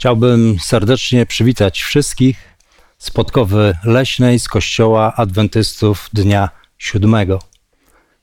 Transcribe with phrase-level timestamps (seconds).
[0.00, 2.56] Chciałbym serdecznie przywitać wszystkich
[2.98, 7.38] z Podkowy Leśnej z Kościoła Adwentystów Dnia Siódmego.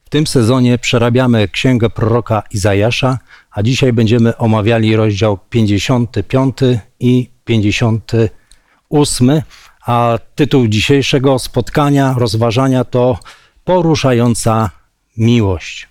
[0.05, 3.19] W tym sezonie przerabiamy Księgę proroka Izajasza,
[3.51, 6.57] a dzisiaj będziemy omawiali rozdział 55
[6.99, 9.41] i 58,
[9.85, 13.19] a tytuł dzisiejszego spotkania, rozważania to
[13.63, 14.69] Poruszająca
[15.17, 15.87] miłość.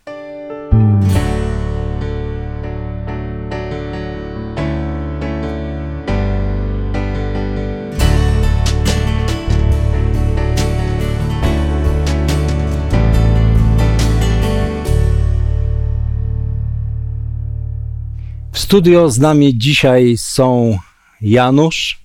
[18.67, 20.79] Studio z nami dzisiaj są
[21.21, 22.01] Janusz,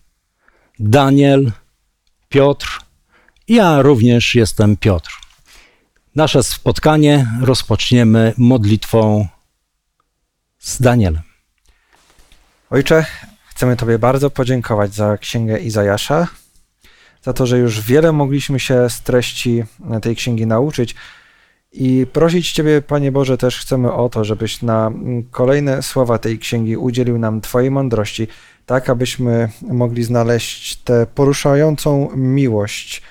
[0.79, 1.51] Daniel,
[2.29, 2.79] Piotr.
[3.47, 5.11] Ja również jestem Piotr.
[6.15, 9.27] Nasze spotkanie rozpoczniemy modlitwą
[10.59, 11.21] z Danielem.
[12.69, 13.05] Ojcze,
[13.45, 16.27] chcemy Tobie bardzo podziękować za księgę Izajasza,
[17.23, 19.63] za to, że już wiele mogliśmy się z treści
[20.01, 20.95] tej księgi nauczyć.
[21.71, 24.91] I prosić Ciebie, Panie Boże, też chcemy o to, żebyś na
[25.31, 28.27] kolejne słowa tej księgi udzielił nam Twojej mądrości,
[28.65, 33.01] tak abyśmy mogli znaleźć tę poruszającą miłość,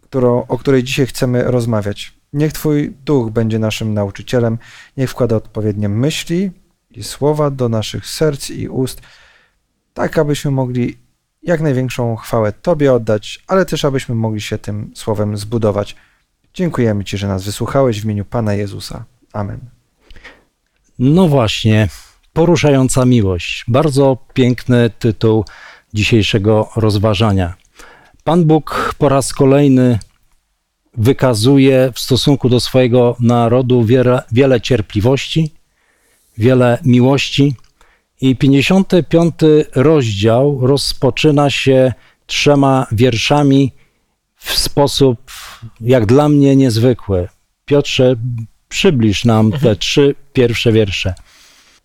[0.00, 2.12] którą, o której dzisiaj chcemy rozmawiać.
[2.32, 4.58] Niech Twój duch będzie naszym nauczycielem,
[4.96, 6.50] niech wkłada odpowiednie myśli
[6.90, 9.00] i słowa do naszych serc i ust,
[9.94, 10.98] tak abyśmy mogli
[11.42, 15.96] jak największą chwałę Tobie oddać, ale też abyśmy mogli się tym słowem zbudować.
[16.54, 19.04] Dziękujemy Ci, że nas wysłuchałeś w imieniu Pana Jezusa.
[19.32, 19.60] Amen.
[20.98, 21.88] No właśnie,
[22.32, 23.64] poruszająca miłość.
[23.68, 25.44] Bardzo piękny tytuł
[25.94, 27.54] dzisiejszego rozważania.
[28.24, 29.98] Pan Bóg po raz kolejny
[30.96, 35.50] wykazuje w stosunku do swojego narodu wiele, wiele cierpliwości,
[36.38, 37.54] wiele miłości.
[38.20, 39.34] I 55
[39.74, 41.92] rozdział rozpoczyna się
[42.26, 43.72] trzema wierszami
[44.40, 45.32] w sposób,
[45.80, 47.28] jak dla mnie, niezwykły.
[47.64, 48.16] Piotrze,
[48.68, 49.76] przybliż nam te mhm.
[49.76, 51.14] trzy pierwsze wiersze.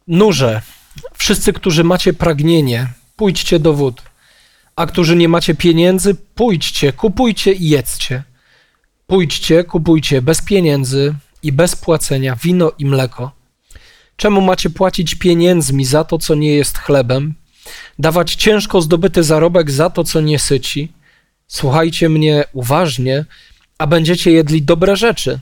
[0.07, 0.62] Nurze,
[1.13, 4.02] wszyscy, którzy macie pragnienie, pójdźcie do wód,
[4.75, 8.24] a którzy nie macie pieniędzy, pójdźcie, kupujcie i jedzcie.
[9.07, 13.31] Pójdźcie, kupujcie bez pieniędzy i bez płacenia wino i mleko.
[14.16, 17.34] Czemu macie płacić pieniędzmi za to, co nie jest chlebem,
[18.00, 20.91] dawać ciężko zdobyty zarobek za to, co nie syci?
[21.47, 23.25] Słuchajcie mnie uważnie,
[23.78, 25.39] a będziecie jedli dobre rzeczy,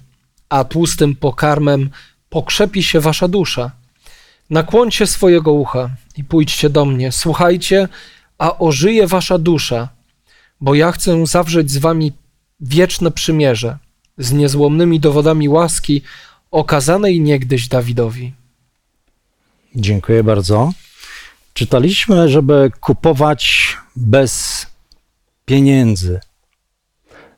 [0.49, 1.89] a tłustym pokarmem
[2.29, 3.71] pokrzepi się wasza dusza.
[4.49, 7.11] Nakłońcie swojego ucha i pójdźcie do mnie.
[7.11, 7.87] Słuchajcie,
[8.37, 9.89] a ożyje wasza dusza,
[10.61, 12.11] bo ja chcę zawrzeć z wami
[12.59, 13.77] wieczne przymierze
[14.17, 16.01] z niezłomnymi dowodami łaski
[16.51, 18.33] okazanej niegdyś Dawidowi.
[19.75, 20.73] Dziękuję bardzo.
[21.53, 24.65] Czytaliśmy, żeby kupować bez
[25.45, 26.19] pieniędzy.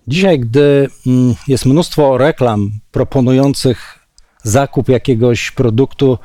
[0.08, 4.00] Dzisiaj, gdy mm, jest mnóstwo reklam proponujących
[4.44, 6.18] zakup jakiegoś produktu,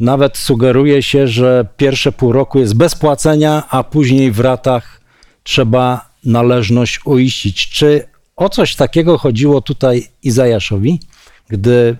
[0.00, 5.00] nawet sugeruje się, że pierwsze pół roku jest bez płacenia, a później w ratach
[5.42, 7.68] trzeba należność uiścić.
[7.68, 11.00] Czy o coś takiego chodziło tutaj Izajaszowi,
[11.48, 11.96] gdy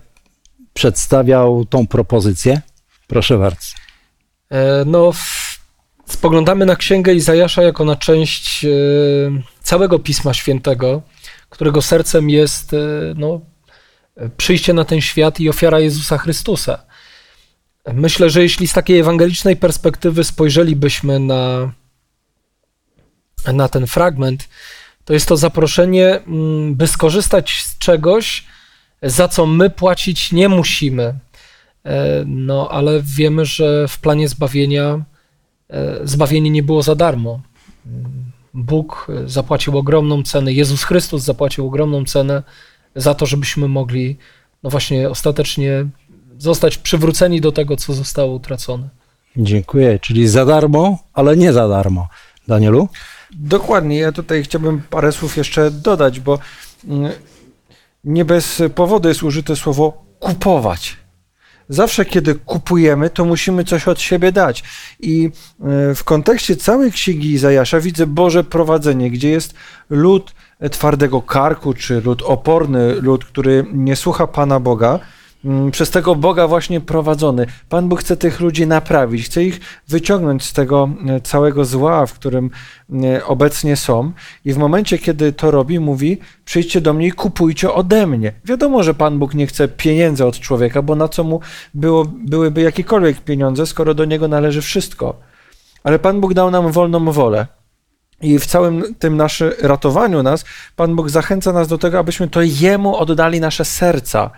[0.75, 2.61] przedstawiał tą propozycję?
[3.07, 3.67] Proszę bardzo.
[4.51, 5.13] E, no,
[6.09, 8.69] spoglądamy na księgę Izajasza jako na część e,
[9.63, 11.03] całego Pisma Świętego,
[11.51, 12.79] którego sercem jest e,
[13.17, 13.41] no,
[14.37, 16.79] przyjście na ten świat i ofiara Jezusa Chrystusa.
[17.93, 21.73] Myślę, że jeśli z takiej ewangelicznej perspektywy spojrzelibyśmy na,
[23.53, 24.49] na ten fragment,
[25.05, 28.47] to jest to zaproszenie, mm, by skorzystać z czegoś,
[29.03, 31.15] za co my płacić nie musimy.
[31.85, 35.05] E, no, ale wiemy, że w planie zbawienia
[36.05, 37.41] zbawienie nie było za darmo.
[38.55, 42.43] Bóg zapłacił ogromną cenę, Jezus Chrystus zapłacił ogromną cenę
[42.97, 44.17] za to, żebyśmy mogli,
[44.63, 45.87] no właśnie, ostatecznie
[46.39, 48.89] zostać przywróceni do tego, co zostało utracone.
[49.37, 49.99] Dziękuję.
[49.99, 52.09] Czyli za darmo, ale nie za darmo.
[52.49, 52.89] Danielu?
[53.31, 53.99] Dokładnie.
[53.99, 56.39] Ja tutaj chciałbym parę słów jeszcze dodać, bo
[56.89, 57.13] mm,
[58.05, 60.97] nie bez powodu jest użyte słowo kupować.
[61.69, 64.65] Zawsze, kiedy kupujemy, to musimy coś od siebie dać.
[65.01, 65.31] I
[65.61, 69.55] e, w kontekście całej księgi Izajasza widzę Boże prowadzenie, gdzie jest
[69.91, 70.35] lud
[70.71, 75.01] twardego karku, czy lud oporny, lud, który nie słucha Pana Boga,
[75.73, 77.47] przez tego Boga właśnie prowadzony.
[77.69, 82.15] Pan Bóg chce tych ludzi naprawić, chce ich wyciągnąć z tego e, całego zła, w
[82.15, 82.51] którym
[83.05, 84.13] e, obecnie są.
[84.45, 88.33] I w momencie, kiedy to robi, mówi: Przyjdźcie do mnie i kupujcie ode mnie.
[88.45, 91.41] Wiadomo, że Pan Bóg nie chce pieniędzy od człowieka, bo na co mu
[91.75, 95.21] było, byłyby jakiekolwiek pieniądze, skoro do niego należy wszystko.
[95.85, 97.47] ale Pan Bóg dał nam wolną wolę.
[98.21, 100.45] I w całym tym naszym ratowaniu nas,
[100.77, 104.31] Pan Bóg zachęca nas do tego, abyśmy to Jemu oddali nasze serca.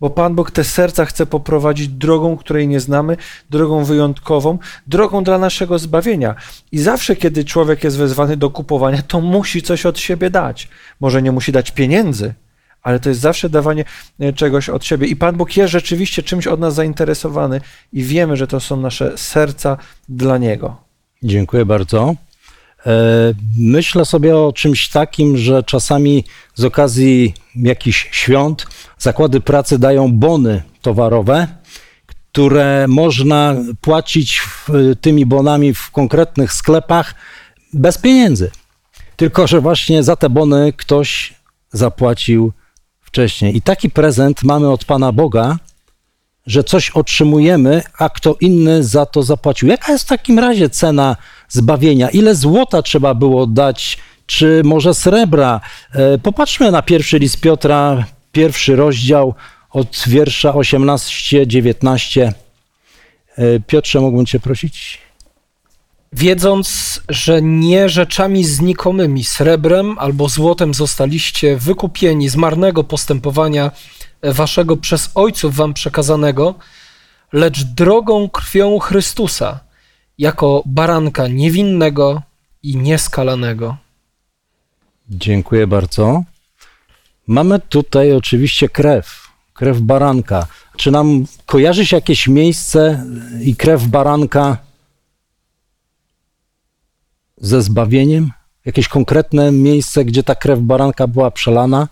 [0.00, 3.16] Bo Pan Bóg te serca chce poprowadzić drogą, której nie znamy,
[3.50, 6.34] drogą wyjątkową, drogą dla naszego zbawienia.
[6.72, 10.68] I zawsze, kiedy człowiek jest wezwany do kupowania, to musi coś od siebie dać.
[11.00, 12.34] Może nie musi dać pieniędzy,
[12.82, 13.84] ale to jest zawsze dawanie
[14.20, 15.06] e, czegoś od siebie.
[15.06, 17.60] I Pan Bóg jest rzeczywiście czymś od nas zainteresowany
[17.92, 19.76] i wiemy, że to są nasze serca
[20.08, 20.76] dla Niego.
[21.22, 22.14] Dziękuję bardzo.
[22.86, 22.90] E,
[23.58, 28.66] Myślę sobie o czymś takim, że czasami z okazji jakichś świąt
[28.98, 31.48] zakłady pracy dają bony towarowe,
[32.06, 34.68] które można płacić w,
[35.00, 37.14] tymi bonami w konkretnych sklepach
[37.72, 38.50] bez pieniędzy.
[39.16, 41.34] Tylko, że właśnie za te bony ktoś
[41.72, 42.52] zapłacił
[43.00, 43.56] wcześniej.
[43.56, 45.58] I taki prezent mamy od Pana Boga,
[46.46, 49.68] że coś otrzymujemy, a kto inny za to zapłacił.
[49.68, 51.16] Jaka jest w takim razie cena
[51.54, 52.10] zbawienia?
[52.10, 55.60] Ile złota trzeba było dać, czy może srebra?
[55.94, 59.34] E, Popatrzmy na pierwszy list Piotra, pierwszy rozdział
[59.70, 62.32] od wiersza 18-19.
[63.36, 64.98] E, Piotrze, mógłbym Cię prosić?
[66.12, 73.70] Wiedząc, że nie rzeczami znikomymi, srebrem albo złotem zostaliście wykupieni z marnego postępowania
[74.22, 76.54] waszego przez ojców wam przekazanego,
[77.32, 79.60] lecz drogą krwią Chrystusa,
[80.18, 82.22] jako baranka niewinnego
[82.62, 83.76] i nieskalanego.
[85.08, 86.22] Dziękuję bardzo.
[87.26, 90.46] Mamy tutaj oczywiście krew, krew baranka.
[90.76, 93.04] Czy nam kojarzy się jakieś miejsce
[93.42, 94.58] i krew baranka
[97.36, 98.30] ze zbawieniem?
[98.64, 101.88] Jakieś konkretne miejsce, gdzie ta krew baranka była przelana?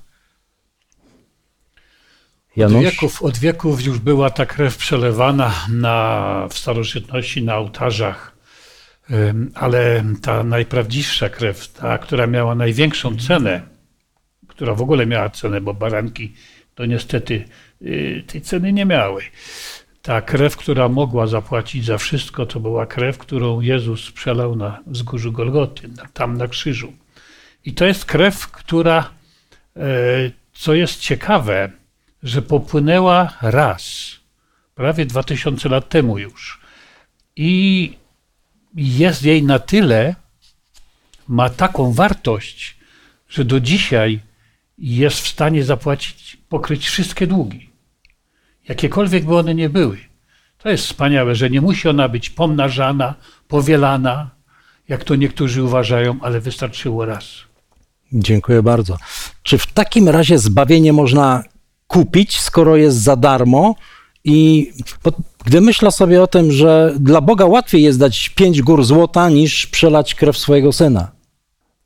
[2.56, 8.36] Od wieków, od wieków już była ta krew przelewana na, w starożytności na ołtarzach,
[9.54, 13.60] ale ta najprawdziwsza krew, ta, która miała największą cenę,
[14.48, 16.32] która w ogóle miała cenę, bo baranki
[16.74, 17.44] to niestety
[17.82, 19.22] y, tej ceny nie miały.
[20.02, 25.32] Ta krew, która mogła zapłacić za wszystko, to była krew, którą Jezus przelał na wzgórzu
[25.32, 26.92] Golgoty, tam na krzyżu.
[27.64, 29.10] I to jest krew, która,
[29.76, 29.82] e,
[30.52, 31.81] co jest ciekawe,
[32.22, 34.10] że popłynęła raz,
[34.74, 36.60] prawie 2000 lat temu już.
[37.36, 37.92] I
[38.74, 40.14] jest jej na tyle,
[41.28, 42.76] ma taką wartość,
[43.28, 44.20] że do dzisiaj
[44.78, 47.70] jest w stanie zapłacić, pokryć wszystkie długi.
[48.68, 49.98] Jakiekolwiek by one nie były.
[50.58, 53.14] To jest wspaniałe, że nie musi ona być pomnażana,
[53.48, 54.30] powielana,
[54.88, 57.24] jak to niektórzy uważają, ale wystarczyło raz.
[58.12, 58.96] Dziękuję bardzo.
[59.42, 61.44] Czy w takim razie zbawienie można
[61.92, 63.74] kupić, skoro jest za darmo?
[64.24, 64.70] I
[65.44, 69.66] gdy myślę sobie o tym, że dla Boga łatwiej jest dać pięć gór złota, niż
[69.66, 71.10] przelać krew swojego syna.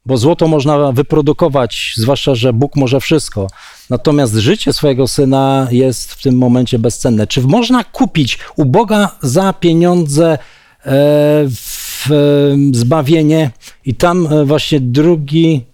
[0.07, 3.47] Bo złoto można wyprodukować, zwłaszcza, że Bóg może wszystko.
[3.91, 7.27] Natomiast życie swojego syna jest w tym momencie bezcenne.
[7.27, 10.39] Czy można kupić u Boga za pieniądze e,
[11.51, 12.15] w, e,
[12.73, 13.51] zbawienie?
[13.85, 15.65] I tam e, właśnie drugi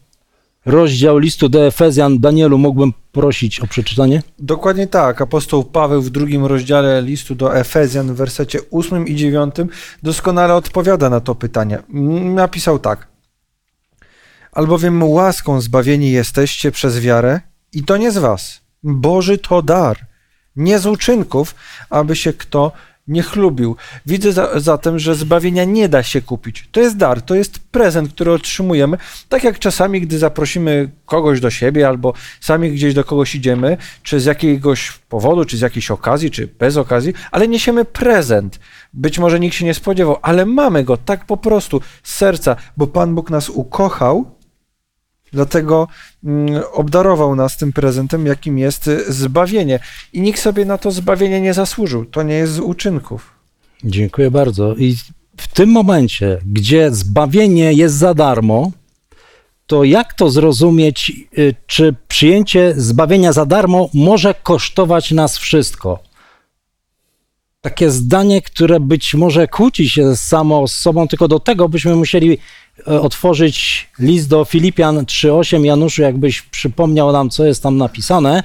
[0.67, 2.19] rozdział listu do Efezjan.
[2.19, 4.23] Danielu, mógłbym prosić o przeczytanie?
[4.39, 5.23] Dokładnie tak.
[5.23, 9.55] Apostoł Paweł w drugim rozdziale listu do Efezjan w wersecie 8 i 9
[10.03, 11.79] doskonale odpowiada na to pytanie.
[12.23, 13.07] Napisał tak.
[14.53, 17.41] Albowiem łaską zbawieni jesteście przez wiarę
[17.73, 18.61] i to nie z was.
[18.83, 20.07] Boży to dar,
[20.57, 21.55] nie z uczynków,
[21.91, 22.73] aby się kto
[23.23, 23.77] chlubił.
[24.07, 26.69] Widzę za, zatem, że zbawienia nie da się kupić.
[26.73, 28.97] To jest dar, to jest prezent, który otrzymujemy.
[29.29, 34.21] Tak jak czasami, gdy zaprosimy kogoś do siebie albo sami gdzieś do kogoś idziemy, czy
[34.21, 38.61] z jakiegoś powodu, czy z jakiejś okazji, czy bez okazji, ale niesiemy prezent.
[38.93, 42.87] Być może nikt się nie spodziewał, ale mamy go tak po prostu z serca, bo
[42.87, 44.32] Pan Bóg nas ukochał
[45.33, 45.89] Dlatego
[46.25, 49.81] mm, obdarował nas tym prezentem, jakim jest zbawienie.
[50.13, 52.05] I nikt sobie na to zbawienie nie zasłużył.
[52.05, 53.31] To nie jest z uczynków.
[53.85, 54.75] Dziękuję bardzo.
[54.75, 54.97] I
[55.37, 58.71] w tym momencie, gdzie zbawienie jest za darmo,
[59.67, 65.99] to jak to zrozumieć, y, czy przyjęcie zbawienia za darmo może kosztować nas wszystko?
[67.63, 72.39] Takie zdanie, które być może kłóci się samo z sobą, tylko do tego byśmy musieli
[72.79, 75.65] e, otworzyć list do Filipian 3:8.
[75.65, 78.43] Januszu, jakbyś przypomniał nam, co jest tam napisane.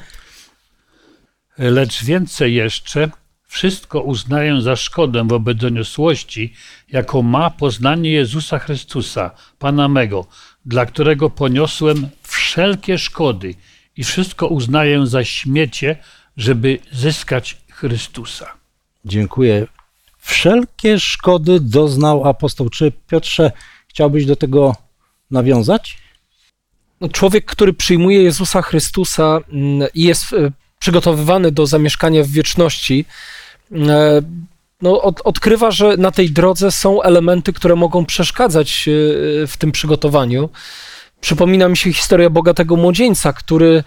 [1.57, 3.09] Lecz więcej jeszcze,
[3.47, 6.53] wszystko uznaję za szkodę wobec doniosłości,
[6.91, 10.25] jaką ma poznanie Jezusa Chrystusa, Pana mego,
[10.65, 13.55] dla którego poniosłem wszelkie szkody
[13.97, 15.97] i wszystko uznaję za śmiecie,
[16.37, 18.66] żeby zyskać Chrystusa.
[19.07, 19.67] Dziękuję.
[20.19, 22.69] Wszelkie szkody doznał apostoł.
[22.69, 23.51] Czy Piotrze,
[23.87, 24.75] chciałbyś do tego
[25.31, 25.97] nawiązać?
[27.01, 33.05] No, człowiek, który przyjmuje Jezusa Chrystusa mm, i jest e, przygotowywany do zamieszkania w wieczności,
[33.71, 34.21] e,
[34.81, 38.91] no, od, odkrywa, że na tej drodze są elementy, które mogą przeszkadzać e,
[39.47, 40.49] w tym przygotowaniu.
[41.21, 43.83] Przypomina mi się historia bogatego młodzieńca, który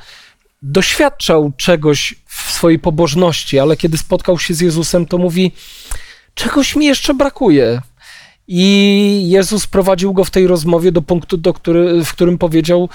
[0.63, 2.15] doświadczał czegoś
[2.61, 5.53] swojej pobożności, ale kiedy spotkał się z Jezusem, to mówi:
[6.35, 7.83] Czegoś mi jeszcze brakuje.
[8.49, 8.65] I
[9.29, 12.89] Jezus prowadził go w tej rozmowie do punktu, do który, w którym powiedział: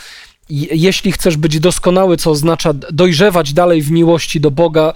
[0.49, 4.93] "Je- Jeśli chcesz być doskonały, co oznacza dojrzewać dalej w miłości do Boga,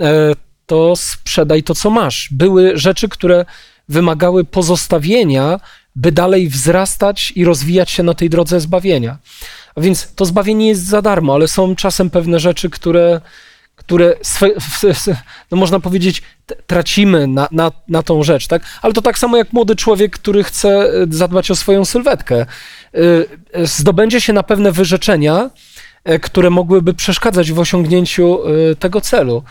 [0.00, 0.34] e,
[0.66, 2.28] to sprzedaj to, co masz.
[2.32, 3.44] Były rzeczy, które
[3.88, 5.60] wymagały pozostawienia,
[5.96, 9.18] by dalej wzrastać i rozwijać się na tej drodze zbawienia.
[9.74, 13.20] A więc to zbawienie jest za darmo, ale są czasem pewne rzeczy, które,
[13.76, 14.50] które swe,
[15.50, 16.22] no można powiedzieć,
[16.66, 18.62] tracimy na, na, na tą rzecz, tak?
[18.82, 22.46] Ale to tak samo jak młody człowiek, który chce e, zadbać o swoją sylwetkę.
[22.94, 22.98] Y,
[23.58, 25.50] y, Zdobędzie się na pewne wyrzeczenia,
[26.22, 29.42] które mogłyby przeszkadzać w osiągnięciu y, tego celu.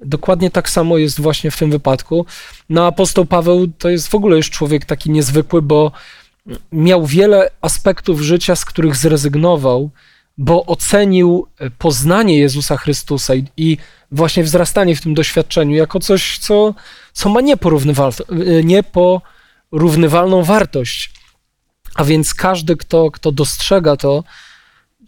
[0.00, 2.26] Dokładnie tak samo jest właśnie w tym wypadku.
[2.68, 5.92] No apostoł Paweł to jest w ogóle już człowiek taki niezwykły, bo
[6.72, 9.90] miał wiele aspektów życia, z których zrezygnował,
[10.40, 13.76] bo ocenił e, poznanie Jezusa Chrystusa i, i
[14.12, 16.74] właśnie wzrastanie w tym doświadczeniu jako coś, co,
[17.12, 21.10] co ma e, nieporównywalną wartość.
[21.94, 24.24] A więc każdy, kto, kto dostrzega to,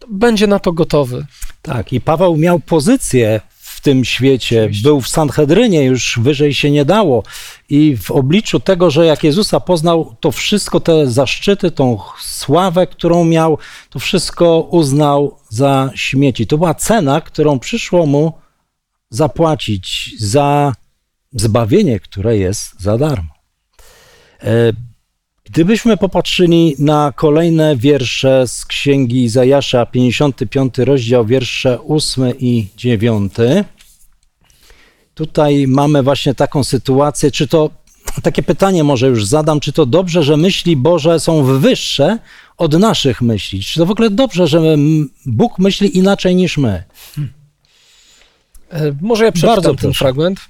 [0.09, 1.27] będzie na to gotowy.
[1.63, 3.41] Tak, i Paweł miał pozycję
[3.83, 4.63] tym świecie.
[4.63, 4.83] Oczywiście.
[4.83, 7.23] Był w Sanhedrynie, już wyżej się nie dało.
[7.69, 13.25] I w obliczu tego, że jak Jezusa poznał, to wszystko te zaszczyty, tą sławę, którą
[13.25, 13.59] miał,
[13.91, 16.47] to wszystko uznał za śmieci.
[16.47, 18.33] To była cena, którą przyszło mu
[19.11, 20.73] zapłacić za
[21.33, 23.35] zbawienie, które jest za darmo.
[25.53, 33.33] Gdybyśmy popatrzyli na kolejne wiersze z księgi Izajasza, 55 rozdział, wiersze 8 i 9.
[35.15, 37.71] Tutaj mamy właśnie taką sytuację, czy to
[38.23, 42.19] takie pytanie może już zadam, czy to dobrze, że myśli Boże są wyższe
[42.57, 43.63] od naszych myśli?
[43.63, 44.61] Czy to w ogóle dobrze, że
[45.27, 46.85] Bóg myśli inaczej niż my?
[48.71, 49.99] E, Może ja przeczytam Bardzo ten proszę.
[49.99, 50.41] fragment.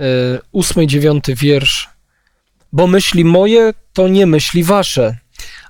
[0.00, 0.04] E,
[0.52, 1.97] Ósmy dziewiąty wiersz.
[2.72, 5.16] Bo myśli moje to nie myśli wasze,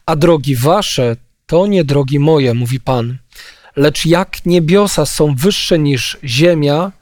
[0.07, 3.19] a drogi wasze to nie drogi moje, mówi Pan.
[3.77, 6.93] Lecz jak niebiosa są wyższe niż ziemia,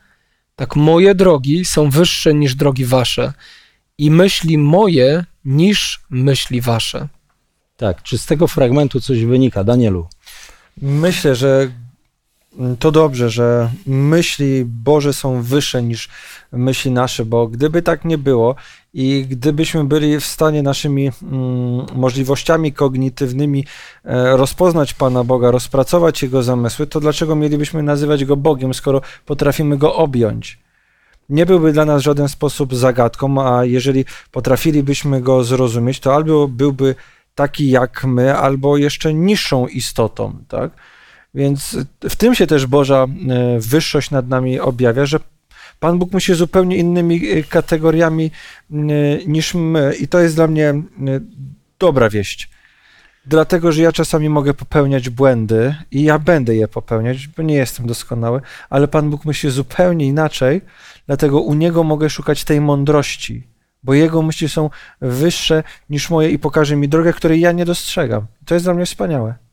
[0.57, 3.33] tak moje drogi są wyższe niż drogi wasze
[3.99, 7.09] i myśli moje niż myśli wasze.
[7.77, 10.09] Tak, czy z tego fragmentu coś wynika, Danielu?
[10.83, 11.69] Myślę, że
[12.79, 16.09] to dobrze, że myśli Boże są wyższe niż
[16.53, 18.55] myśli nasze, bo gdyby tak nie było
[18.95, 23.65] i gdybyśmy byli w stanie naszymi mm, możliwościami kognitywnymi
[24.05, 29.79] e, rozpoznać Pana Boga, rozpracować Jego zamysły, to dlaczego mielibyśmy nazywać Go Bogiem, skoro potrafimy
[29.79, 30.59] Go objąć?
[31.29, 36.49] Nie byłby dla nas w żaden sposób zagadką, a jeżeli potrafilibyśmy Go zrozumieć, to albo
[36.49, 36.95] byłby
[37.35, 40.71] taki jak my, albo jeszcze niższą istotą, tak?
[41.37, 41.77] Więc
[42.09, 43.07] w tym się też Boża e,
[43.61, 45.21] wyższość nad nami objawia, że
[45.81, 48.31] Pan Bóg myśli zupełnie innymi e, kategoriami
[48.71, 48.75] e,
[49.27, 49.95] niż my.
[50.01, 50.75] I to jest dla mnie
[51.79, 52.51] dobra wieść.
[53.27, 57.87] Dlatego, że ja czasami mogę popełniać błędy i ja będę je popełniać, bo nie jestem
[57.87, 58.41] doskonały,
[58.71, 60.61] ale Pan Bóg myśli zupełnie inaczej,
[61.07, 63.47] dlatego u Niego mogę szukać tej mądrości,
[63.83, 68.27] bo Jego myśli są wyższe niż moje i pokaże mi drogę, której ja nie dostrzegam.
[68.45, 69.46] To jest dla mnie wspaniałe.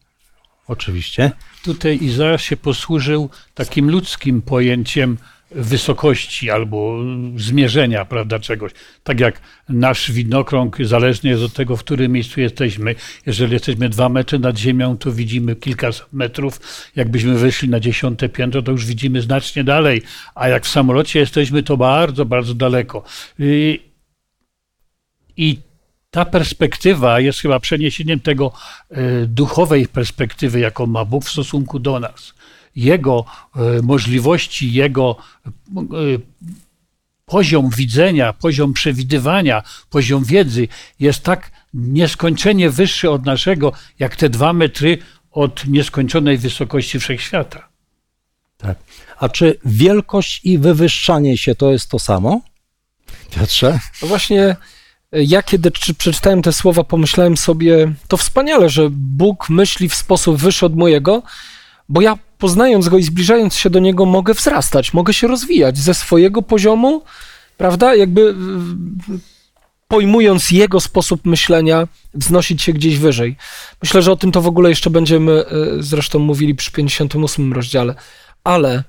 [0.68, 1.32] Oczywiście.
[1.64, 5.18] Tutaj Izajasz się posłużył takim ludzkim pojęciem
[5.56, 7.00] wysokości albo
[7.36, 8.72] zmierzenia, prawda, czegoś.
[9.04, 12.96] Tak jak nasz widnokrąg zależny jest od tego, w którym miejscu jesteśmy.
[13.26, 16.62] Jeżeli jesteśmy dwa metry nad ziemią, to widzimy kilkaset metrów.
[16.96, 20.02] Jakbyśmy wyszli na dziesiąte piętro, to już widzimy znacznie dalej.
[20.36, 23.04] A jak w samolocie jesteśmy, to bardzo, bardzo daleko.
[23.40, 23.80] I,
[25.38, 25.58] i
[26.14, 28.52] ta perspektywa jest chyba przeniesieniem tego
[28.92, 32.34] e, duchowej perspektywy, jaką ma Bóg w stosunku do nas.
[32.76, 35.16] Jego e, możliwości, jego
[35.48, 35.82] e,
[37.26, 40.68] poziom widzenia, poziom przewidywania, poziom wiedzy
[41.00, 44.98] jest tak nieskończenie wyższy od naszego, jak te dwa metry
[45.32, 47.70] od nieskończonej wysokości wszechświata.
[48.58, 48.78] Tak.
[49.18, 52.42] A czy wielkość i wywyższanie się to jest to samo?
[53.32, 53.80] Piotrze?
[54.02, 54.56] No właśnie,
[55.14, 60.38] ja kiedy czy- przeczytałem te słowa, pomyślałem sobie, to wspaniale, że Bóg myśli w sposób
[60.38, 61.24] wyższy od mojego,
[61.90, 65.94] bo ja poznając Go i zbliżając się do Niego mogę wzrastać, mogę się rozwijać ze
[65.94, 67.02] swojego poziomu,
[67.58, 67.96] prawda?
[67.96, 68.36] Jakby
[69.88, 73.38] pojmując jego sposób myślenia, wznosić się gdzieś wyżej.
[73.84, 75.46] Myślę, że o tym to w ogóle jeszcze będziemy e,
[75.80, 77.96] zresztą mówili przy 58 rozdziale.
[78.44, 78.84] Ale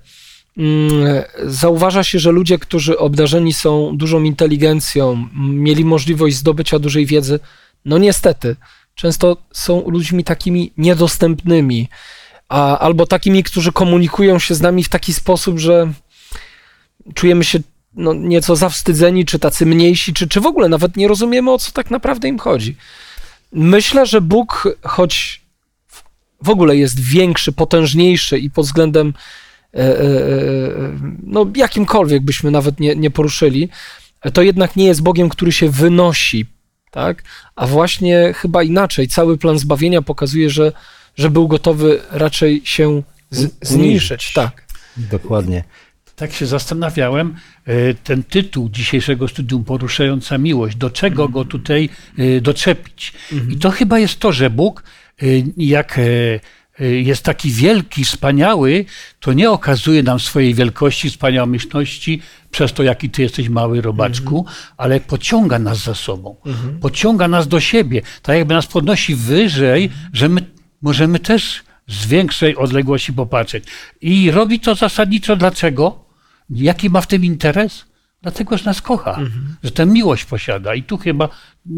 [1.46, 7.40] zauważa się, że ludzie, którzy obdarzeni są dużą inteligencją, mieli możliwość zdobycia dużej wiedzy,
[7.84, 8.56] no niestety,
[8.94, 11.88] często są ludźmi takimi niedostępnymi,
[12.48, 15.92] a, albo takimi, którzy komunikują się z nami w taki sposób, że
[17.14, 17.58] czujemy się
[17.94, 21.72] no, nieco zawstydzeni, czy tacy mniejsi, czy, czy w ogóle nawet nie rozumiemy, o co
[21.72, 22.76] tak naprawdę im chodzi.
[23.52, 25.42] Myślę, że Bóg, choć
[26.42, 29.14] w ogóle jest większy, potężniejszy i pod względem
[31.22, 33.68] no, jakimkolwiek byśmy nawet nie, nie poruszyli,
[34.32, 36.46] to jednak nie jest Bogiem, który się wynosi,
[36.90, 37.22] tak?
[37.56, 39.08] A właśnie chyba inaczej.
[39.08, 40.72] Cały plan zbawienia pokazuje, że,
[41.16, 44.32] że był gotowy raczej się z, zniżyć.
[44.32, 44.64] Tak.
[44.96, 45.64] Dokładnie.
[46.16, 47.34] Tak się zastanawiałem,
[47.66, 51.88] e, ten tytuł dzisiejszego studium Poruszająca Miłość, do czego go tutaj
[52.18, 53.12] e, doczepić?
[53.50, 54.82] I to chyba jest to, że Bóg,
[55.22, 55.26] e,
[55.56, 56.00] jak
[56.78, 58.84] jest taki wielki, wspaniały,
[59.20, 65.00] to nie okazuje nam swojej wielkości, wspaniałomyślności przez to, jaki ty jesteś mały robaczku, ale
[65.00, 66.36] pociąga nas za sobą,
[66.80, 70.40] pociąga nas do siebie, tak jakby nas podnosi wyżej, że my
[70.82, 73.64] możemy też z większej odległości popatrzeć.
[74.00, 76.04] I robi to zasadniczo dlaczego?
[76.50, 77.84] Jaki ma w tym interes?
[78.24, 79.18] Dlatego, że nas kocha,
[79.62, 80.74] że tę miłość posiada.
[80.74, 81.28] I tu chyba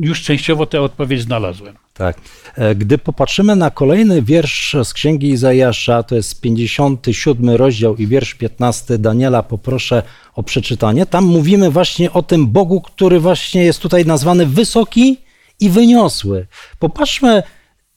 [0.00, 1.75] już częściowo tę odpowiedź znalazłem.
[1.95, 2.17] Tak.
[2.57, 8.35] E, Gdy popatrzymy na kolejny wiersz z Księgi Izajasza, to jest 57 rozdział i wiersz
[8.35, 10.03] 15 Daniela, poproszę
[10.35, 11.07] o przeczytanie.
[11.07, 15.17] Tam mówimy właśnie o tym Bogu, który właśnie jest tutaj nazwany wysoki
[15.61, 16.47] i wyniosły.
[16.79, 17.43] Popatrzmy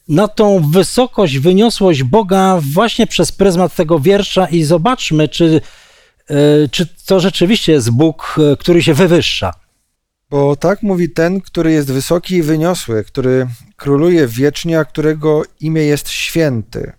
[0.08, 5.62] na tą wysokość, wyniosłość Boga właśnie przez pryzmat tego wiersza i zobaczmy, czy,
[6.72, 9.54] czy to rzeczywiście jest Bóg, e, który się wywyższa.
[10.30, 15.82] Bo tak mówi ten, który jest wysoki i wyniosły, który króluje wiecznie, a którego imię
[15.82, 16.92] jest święty.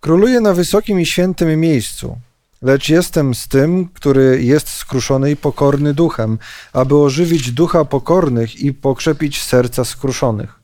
[0.00, 2.18] Króluje na wysokim i świętym miejscu.
[2.62, 6.38] Lecz jestem z tym, który jest skruszony i pokorny duchem,
[6.72, 10.60] aby ożywić ducha pokornych i pokrzepić serca skruszonych.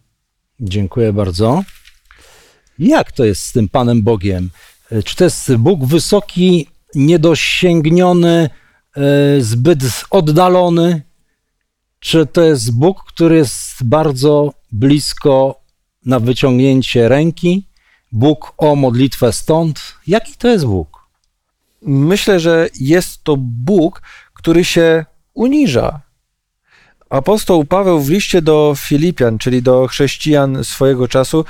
[0.61, 1.63] Dziękuję bardzo.
[2.79, 4.51] Jak to jest z tym Panem Bogiem?
[4.91, 8.51] E, Czy to jest Bóg wysoki, niedosięgniony,
[8.97, 9.79] e, zbyt
[10.11, 11.03] oddalony?
[12.01, 15.61] Czy to jest Bóg, który jest bardzo blisko
[16.05, 17.67] na wyciągnięcie ręki?
[18.13, 19.95] Bóg o modlitwę stąd?
[20.07, 21.09] Jaki to jest Bóg?
[21.83, 24.03] Myślę, że jest to Bóg,
[24.35, 25.05] który się
[25.35, 26.06] uniża.
[27.11, 31.45] Apostoł Paweł w liście do Filipian, czyli do chrześcijan swojego czasu,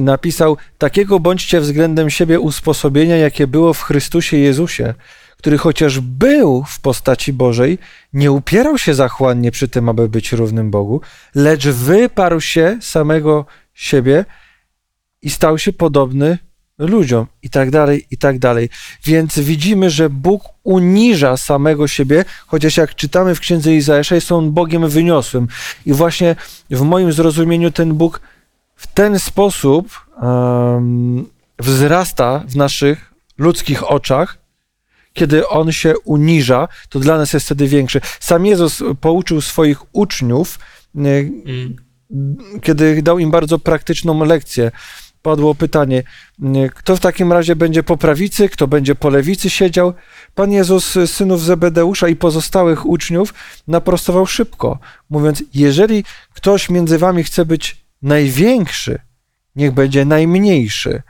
[0.00, 4.94] napisał: Takiego bądźcie względem siebie usposobienia, jakie było w Chrystusie Jezusie,
[5.36, 7.78] który chociaż był w postaci Bożej,
[8.12, 11.00] nie upierał się zachłannie przy tym, aby być równym Bogu,
[11.34, 14.24] lecz wyparł się samego siebie
[15.22, 16.38] i stał się podobny
[16.82, 18.68] ludziom i tak dalej, i tak dalej.
[19.04, 24.52] Więc widzimy, że Bóg uniża samego siebie, chociaż jak czytamy w księdze Izajasza, jest on
[24.52, 25.48] Bogiem wyniosłym.
[25.86, 26.36] I właśnie
[26.70, 28.20] w moim zrozumieniu ten Bóg
[28.76, 31.26] w ten sposób um,
[31.58, 34.38] wzrasta w naszych ludzkich oczach,
[35.12, 38.00] kiedy on się uniża, to dla nas jest wtedy większy.
[38.20, 40.58] Sam Jezus pouczył swoich uczniów,
[40.96, 41.00] e,
[42.62, 44.70] kiedy dał im bardzo praktyczną lekcję.
[45.22, 46.02] Padło pytanie,
[46.42, 49.94] m, kto w takim razie będzie po prawicy, kto będzie po lewicy siedział?
[50.34, 53.34] Pan Jezus synów Zebedeusza i pozostałych uczniów
[53.68, 54.78] naprostował szybko,
[55.10, 56.04] mówiąc: Jeżeli
[56.34, 58.98] ktoś między wami chce być największy,
[59.56, 61.02] niech będzie najmniejszy.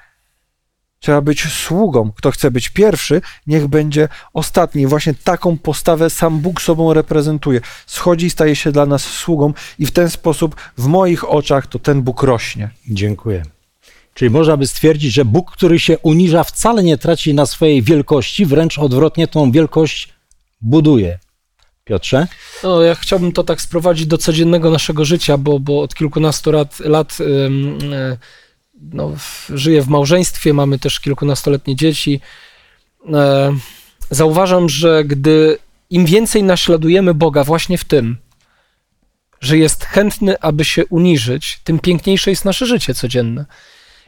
[0.98, 2.12] Trzeba być sługą.
[2.12, 4.87] Kto chce być pierwszy, niech będzie ostatni.
[4.87, 7.61] Właśnie taką postawę sam Bóg sobą reprezentuje.
[7.87, 11.79] Schodzi i staje się dla nas sługą, i w ten sposób w moich oczach to
[11.79, 12.70] ten Bóg rośnie.
[12.88, 13.42] Dziękuję.
[14.14, 18.46] Czyli można by stwierdzić, że Bóg, który się uniża, wcale nie traci na swojej wielkości,
[18.46, 20.09] wręcz odwrotnie tą wielkość
[20.61, 21.18] buduje.
[21.85, 22.27] Piotrze?
[22.62, 26.81] No, ja chciałbym to tak sprowadzić do codziennego naszego życia, bo, bo od kilkunastu lat,
[26.81, 27.25] lat e,
[28.92, 29.12] no,
[29.48, 32.20] żyję w małżeństwie, mamy też kilkunastoletnie dzieci.
[33.12, 33.57] E,
[34.11, 35.59] zauważam, że gdy
[35.90, 38.16] im więcej naśladujemy Boga właśnie w tym,
[39.40, 43.44] że jest chętny, aby się uniżyć, tym piękniejsze jest nasze życie codzienne.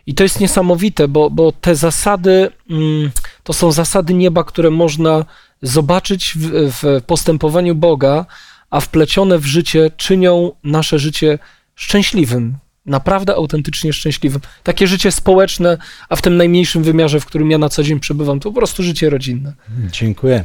[0.07, 3.11] I to jest niesamowite, bo, bo te zasady mm,
[3.43, 5.25] to są zasady nieba, które można
[5.63, 8.27] zobaczyć w, w postępowaniu Boga,
[8.71, 11.39] a wplecione w życie czynią nasze życie
[11.75, 14.41] szczęśliwym, naprawdę autentycznie szczęśliwym.
[14.63, 18.41] Takie życie społeczne, a w tym najmniejszym wymiarze, w którym ja na co dzień przebywam,
[18.41, 19.53] to po prostu życie rodzinne.
[19.93, 20.45] Dziękuję.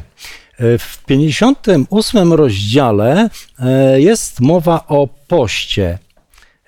[0.60, 6.00] E, W 58 rozdziale e, jest mowa o poście.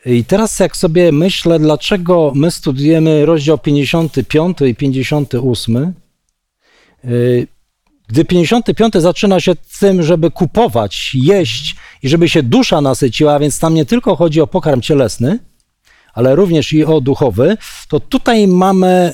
[0.06, 5.92] I teraz jak sobie myślę, dlaczego my studujemy rozdział 55 i 58, e,
[8.08, 13.74] gdy 55 zaczyna się tym, żeby kupować, jeść i żeby się dusza nasyciła, więc tam
[13.74, 15.40] nie tylko chodzi o pokarm cielesny,
[16.14, 19.14] ale również i o duchowy, to tutaj mamy e,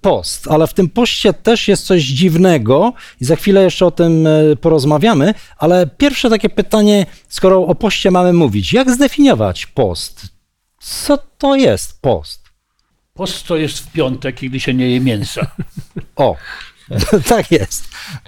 [0.00, 4.26] post, ale w tym poście też jest coś dziwnego i za chwilę jeszcze o tym
[4.26, 10.26] e, porozmawiamy, ale pierwsze takie pytanie, skoro o poście mamy mówić, jak zdefiniować post?
[10.80, 12.48] Co to jest post?
[13.14, 15.46] Post to jest w piątek, kiedy się nie je mięsa.
[16.16, 16.36] O,
[17.28, 17.84] tak jest,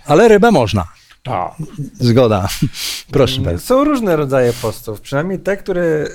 [0.06, 0.99] ale rybę można.
[1.22, 1.52] Tak.
[2.00, 2.48] Zgoda.
[3.12, 3.66] Proszę bardzo.
[3.66, 6.06] Są różne rodzaje postów, przynajmniej te, które, e,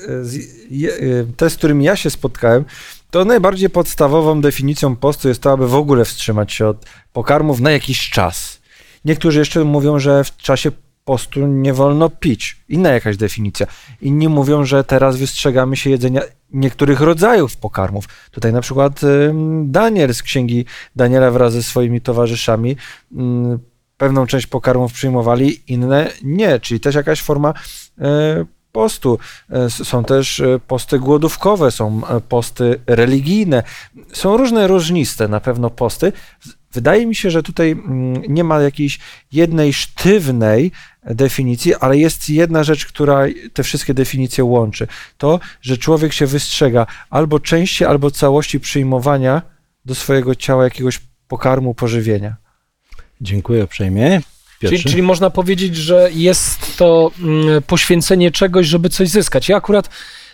[0.88, 2.66] e, te, z którymi ja się spotkałem,
[3.12, 7.72] to najbardziej podstawową definicją postu jest to, aby w ogóle wstrzymać się od pokarmów na
[7.72, 8.62] jakiś czas.
[9.06, 10.72] Niektórzy jeszcze mówią, że w czasie
[11.06, 12.58] postu nie wolno pić.
[12.70, 13.68] Inna jakaś definicja.
[14.02, 16.22] Inni mówią, że teraz wystrzegamy się jedzenia
[16.54, 18.06] niektórych rodzajów pokarmów.
[18.32, 19.02] Tutaj na przykład
[19.64, 20.66] Daniel z księgi
[20.96, 22.76] Daniela wraz ze swoimi towarzyszami
[23.18, 23.60] ym,
[23.98, 27.54] pewną część pokarmów przyjmowali, inne nie, czyli też jakaś forma
[28.02, 29.20] e, postu.
[29.50, 33.64] E, Są też e, posty głodówkowe, są posty religijne.
[34.14, 36.12] Są różne różniste na pewno posty.
[36.74, 39.00] Wydaje mi się, że tutaj mm, nie ma jakiejś
[39.32, 40.72] jednej sztywnej
[41.06, 44.88] definicji, ale jest jedna rzecz, która te wszystkie definicje łączy.
[45.18, 49.42] To, że człowiek się wystrzega albo części, albo całości przyjmowania
[49.86, 52.45] do swojego ciała jakiegoś pokarmu, pożywienia.
[53.22, 54.22] Dziękuję uprzejmie.
[54.60, 59.50] Czyli, czyli można powiedzieć, że jest to mm, poświęcenie czegoś, żeby coś zyskać.
[59.50, 59.90] Ja akurat,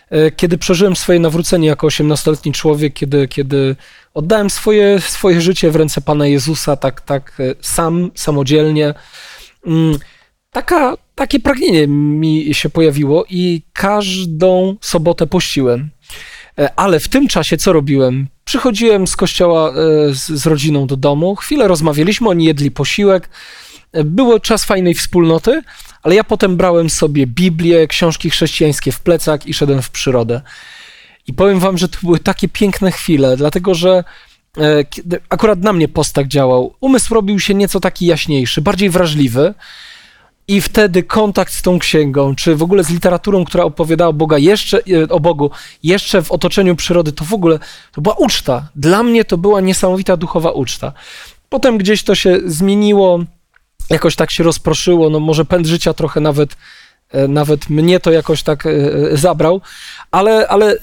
[0.10, 3.76] e, kiedy przeżyłem swoje nawrócenie jako 18-letni człowiek, kiedy, kiedy
[4.13, 8.94] oddałem swoje, swoje życie w ręce Pana Jezusa, tak, tak e, sam, samodzielnie,
[9.65, 9.98] mm,
[10.52, 15.89] taka, takie pragnienie mi się pojawiło i każdą sobotę pościłem.
[16.62, 18.28] E, Ale w tym czasie co robiłem?
[18.45, 19.74] Przychodziłem z kościoła e,
[20.13, 23.30] z, z rodziną do domu, chwilę rozmawialiśmy, oni jedli posiłek,
[23.91, 25.62] E, było czas fajnej wspólnoty,
[26.04, 30.41] ale ja potem brałem sobie Biblię, książki chrześcijańskie w plecach i szedłem w przyrodę.
[31.28, 34.04] I powiem wam, że to były takie piękne chwile, dlatego że
[35.30, 36.76] akurat na mnie post tak działał.
[36.80, 39.54] Umysł robił się nieco taki jaśniejszy, bardziej wrażliwy.
[40.52, 44.38] I wtedy kontakt z tą księgą, czy w ogóle z literaturą, która opowiadała o, Boga
[44.38, 45.52] jeszcze, e, o Bogu,
[45.84, 47.60] jeszcze w otoczeniu przyrody, to w ogóle
[47.92, 48.70] to była uczta.
[48.76, 50.94] Dla mnie to była niesamowita duchowa uczta.
[51.50, 53.20] Potem gdzieś to się zmieniło,
[53.90, 56.56] jakoś tak się rozproszyło, no może pęd życia trochę nawet,
[57.12, 58.72] e, nawet mnie to jakoś tak e,
[59.18, 59.62] zabrał,
[60.12, 60.78] ale, ale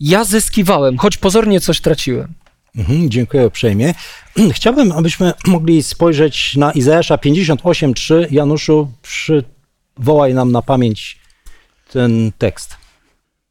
[0.00, 2.28] ja zyskiwałem, choć pozornie coś traciłem.
[2.76, 3.94] Mhm, dziękuję uprzejmie.
[4.56, 8.26] Chciałbym, abyśmy mogli spojrzeć na Izajasza 58:3.
[8.30, 11.18] Januszu, przywołaj nam na pamięć
[11.92, 12.76] ten tekst.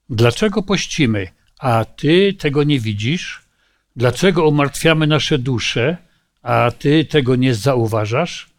[0.10, 1.28] Dlaczego pościmy,
[1.60, 3.42] a ty tego nie widzisz?
[3.96, 5.98] Dlaczego umartwiamy nasze dusze,
[6.42, 8.50] a ty tego nie zauważasz?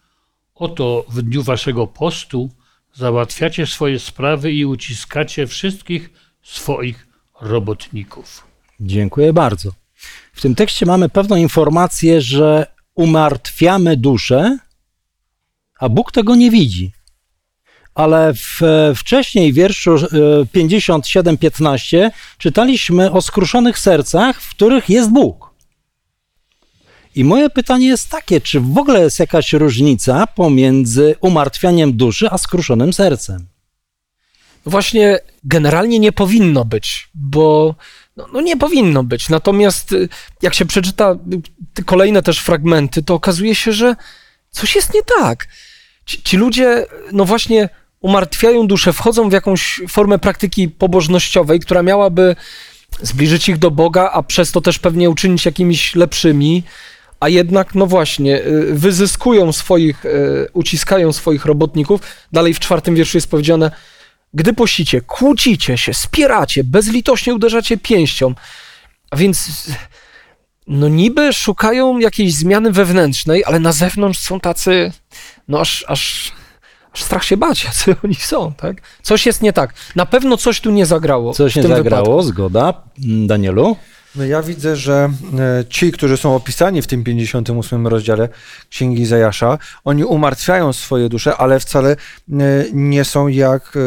[0.55, 2.49] Oto w dniu waszego postu
[2.93, 6.09] załatwiacie swoje sprawy i uciskacie wszystkich
[6.43, 7.07] swoich
[7.41, 8.43] robotników.
[8.79, 9.86] Dziękuję bardzo.
[10.33, 14.57] W tym tekście mamy pewną informację, że umartwiamy duszę,
[15.79, 16.91] a Bóg tego nie widzi.
[17.95, 18.61] Ale w,
[18.95, 19.97] wcześniej w wierszu e,
[20.45, 25.47] 57-15 czytaliśmy o skruszonych sercach, w których jest Bóg.
[27.15, 32.37] I moje pytanie jest takie, czy w ogóle jest jakaś różnica pomiędzy umartwianiem duszy a
[32.37, 33.47] skruszonym sercem?
[34.65, 37.75] Właśnie generalnie nie powinno być, bo
[38.17, 39.29] no, no nie powinno być.
[39.29, 40.09] Natomiast y,
[40.41, 41.15] jak się przeczyta
[41.79, 43.95] y, kolejne też fragmenty, to okazuje się, że
[44.51, 45.47] coś jest nie tak.
[46.05, 47.69] Ci, ci ludzie, no właśnie,
[48.01, 52.35] umartwiają duszę, wchodzą w jakąś formę praktyki pobożnościowej, która miałaby
[53.01, 56.63] zbliżyć ich do Boga, a przez to też pewnie uczynić jakimiś lepszymi,
[57.19, 60.03] a jednak, no właśnie, y, wyzyskują swoich,
[60.53, 62.01] uciskają swoich robotników.
[62.31, 63.71] Dalej w czwartym wierszu jest powiedziane,
[64.37, 68.33] gdy pościcie, kłócicie się, spieracie, bezlitośnie uderzacie pięścią.
[69.11, 69.67] A więc,
[70.67, 74.91] no niby szukają jakiejś zmiany wewnętrznej, ale na zewnątrz są tacy,
[75.47, 76.31] no aż, aż,
[76.93, 78.81] aż strach się bać, jacy oni są, tak?
[79.01, 79.73] Coś jest nie tak.
[79.95, 81.33] Na pewno coś tu nie zagrało.
[81.33, 82.21] Coś nie zagrało, wypadku.
[82.21, 82.73] zgoda.
[83.03, 83.77] Mm, Danielu?
[84.17, 88.29] No ja widzę, że e, ci, którzy są opisani w tym 58 rozdziale
[88.69, 91.95] Księgi Izajasza, oni umartwiają swoje dusze, ale wcale e,
[92.73, 93.79] nie są, jak e,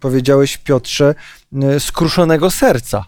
[0.00, 1.14] powiedziałeś Piotrze,
[1.78, 3.04] skruszonego serca.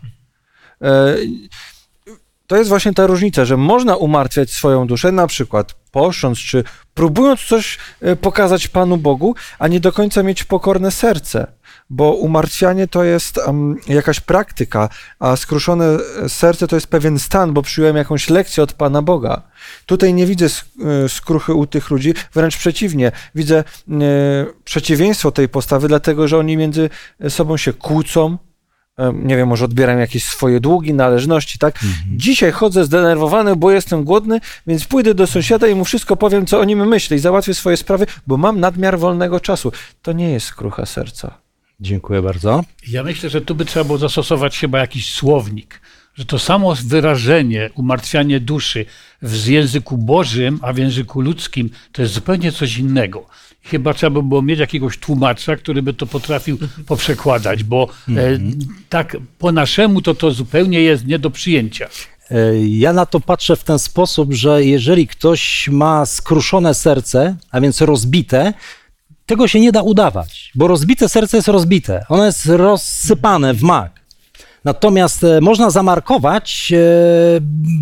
[2.46, 7.40] To jest właśnie ta różnica, że można umartwiać swoją duszę, na przykład posząc, czy próbując
[7.40, 7.78] coś
[8.20, 11.46] pokazać Panu Bogu, a nie do końca mieć pokorne serce.
[11.90, 17.52] Bo umartwianie to jest em, jakaś praktyka, a skruszone e, serce to jest pewien stan,
[17.52, 19.42] bo przyjąłem jakąś lekcję od Pana Boga.
[19.86, 23.12] Tutaj nie widzę e, skruchy u tych ludzi, wręcz przeciwnie.
[23.34, 23.64] Widzę e,
[24.64, 26.90] przeciwieństwo tej postawy, dlatego że oni między
[27.28, 28.38] sobą się kłócą,
[29.12, 31.78] nie wiem, może odbieram jakieś swoje długi, należności, tak?
[32.16, 36.60] Dzisiaj chodzę zdenerwowany, bo jestem głodny, więc pójdę do sąsiada i mu wszystko powiem, co
[36.60, 39.72] o nim myślę i załatwię swoje sprawy, bo mam nadmiar wolnego czasu.
[40.02, 41.41] To nie jest skrucha serca.
[41.82, 42.64] Dziękuję bardzo.
[42.88, 45.80] Ja myślę, że tu by trzeba było zastosować chyba jakiś słownik,
[46.14, 48.86] że to samo wyrażenie, umartwianie duszy
[49.22, 53.26] w języku bożym, a w języku ludzkim, to jest zupełnie coś innego.
[53.64, 58.12] Chyba trzeba by było mieć jakiegoś tłumacza, który by to potrafił poprzekładać, bo e,
[58.88, 61.88] tak po naszemu to to zupełnie jest nie do przyjęcia.
[62.30, 67.60] E, Ja na to patrzę w ten sposób, że jeżeli ktoś ma skruszone serce, a
[67.60, 68.52] więc rozbite,
[69.32, 72.04] tego się nie da udawać, bo rozbite serce jest rozbite.
[72.08, 74.00] Ono jest rozsypane w mak.
[74.64, 76.78] Natomiast e, można zamarkować e,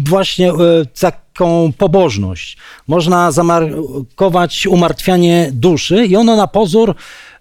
[0.08, 0.54] właśnie e,
[1.00, 2.56] taką pobożność.
[2.88, 6.94] Można zamarkować umartwianie duszy i ono na pozór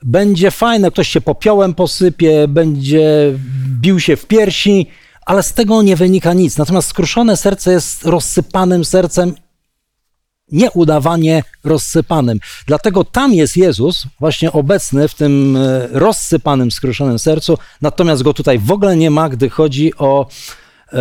[0.04, 0.92] będzie fajne.
[0.92, 3.34] Ktoś się popiołem posypie, będzie
[3.82, 4.88] bił się w piersi,
[5.26, 6.58] ale z tego nie wynika nic.
[6.58, 9.36] Natomiast skruszone serce jest rozsypanym sercem
[10.52, 12.40] nieudawanie rozsypanym.
[12.68, 18.60] Dlatego tam jest Jezus właśnie obecny w tym e, rozsypanym, skruszonym sercu, natomiast go tutaj
[18.60, 20.28] w ogóle nie ma, gdy chodzi o
[20.94, 20.98] e,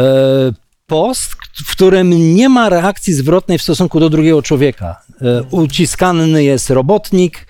[0.86, 5.02] post, w którym nie ma reakcji zwrotnej w stosunku do drugiego człowieka.
[5.20, 7.46] E, uciskany jest robotnik,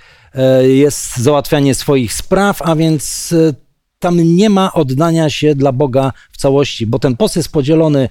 [0.63, 3.35] jest załatwianie swoich spraw, a więc
[3.99, 8.09] tam nie ma oddania się dla Boga w całości, bo ten post jest podzielony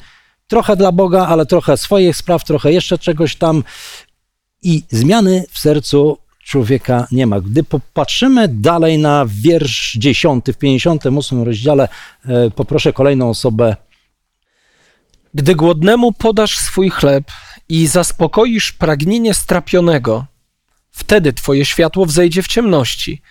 [0.48, 3.64] trochę dla Boga, ale trochę swoich spraw, trochę jeszcze czegoś tam
[4.62, 7.42] i zmiany w sercu człowieka nie ma.
[7.42, 11.88] Gdy popatrzymy dalej na wiersz 10 w 58 rozdziale,
[12.26, 13.76] e, poproszę kolejną osobę.
[15.34, 17.32] Gdy głodnemu podasz swój chleb
[17.70, 20.26] i zaspokoisz pragnienie strapionego,
[20.92, 23.22] wtedy twoje światło wzejdzie w ciemności,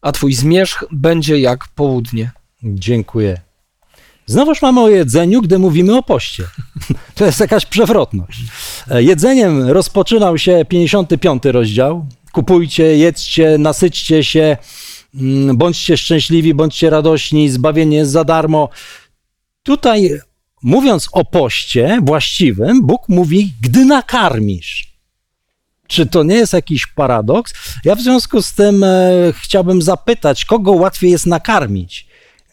[0.00, 2.30] a twój zmierzch będzie jak południe.
[2.62, 3.45] Dziękuję.
[4.26, 6.44] Znowuż mamy o jedzeniu, gdy mówimy o poście.
[7.14, 8.38] To jest jakaś przewrotność.
[8.90, 12.06] E, Jedzeniem rozpoczynał się 55 rozdział.
[12.32, 14.56] Kupujcie, jedzcie, nasyćcie się,
[15.14, 18.68] mm, bądźcie szczęśliwi, bądźcie radośni, zbawienie jest za darmo.
[19.62, 20.20] Tutaj,
[20.62, 24.96] mówiąc o poście właściwym, Bóg mówi, gdy nakarmisz.
[25.86, 27.54] Czy to nie jest jakiś paradoks?
[27.84, 29.10] Ja w związku z tym e,
[29.42, 32.05] chciałbym zapytać, kogo łatwiej jest nakarmić?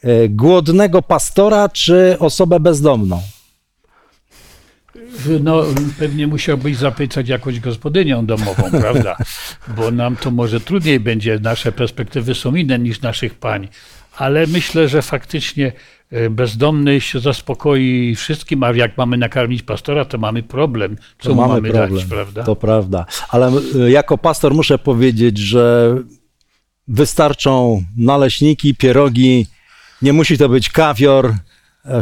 [0.03, 3.21] E, głodnego pastora czy osobę bezdomną?
[5.41, 5.63] No,
[5.99, 9.17] pewnie musiałbyś zapytać jakąś gospodynią domową, prawda?
[9.77, 13.67] Bo nam to może trudniej będzie, nasze perspektywy są inne niż naszych pań.
[14.17, 15.71] Ale myślę, że faktycznie
[16.11, 20.97] e, bezdomny się zaspokoi wszystkim, a jak mamy nakarmić pastora, to mamy problem.
[21.19, 22.43] Co To mu mamy, dać, prawda?
[22.43, 23.05] To prawda.
[23.29, 25.95] Ale y, jako pastor muszę powiedzieć, że
[26.87, 29.47] wystarczą naleśniki, pierogi,
[30.03, 31.33] nie musi to być kawior,
[31.85, 32.01] e,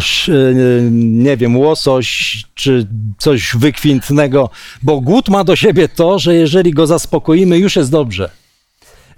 [0.91, 2.87] nie wiem, łosoś czy
[3.17, 4.49] coś wykwintnego,
[4.81, 8.29] bo głód ma do siebie to, że jeżeli go zaspokoimy, już jest dobrze.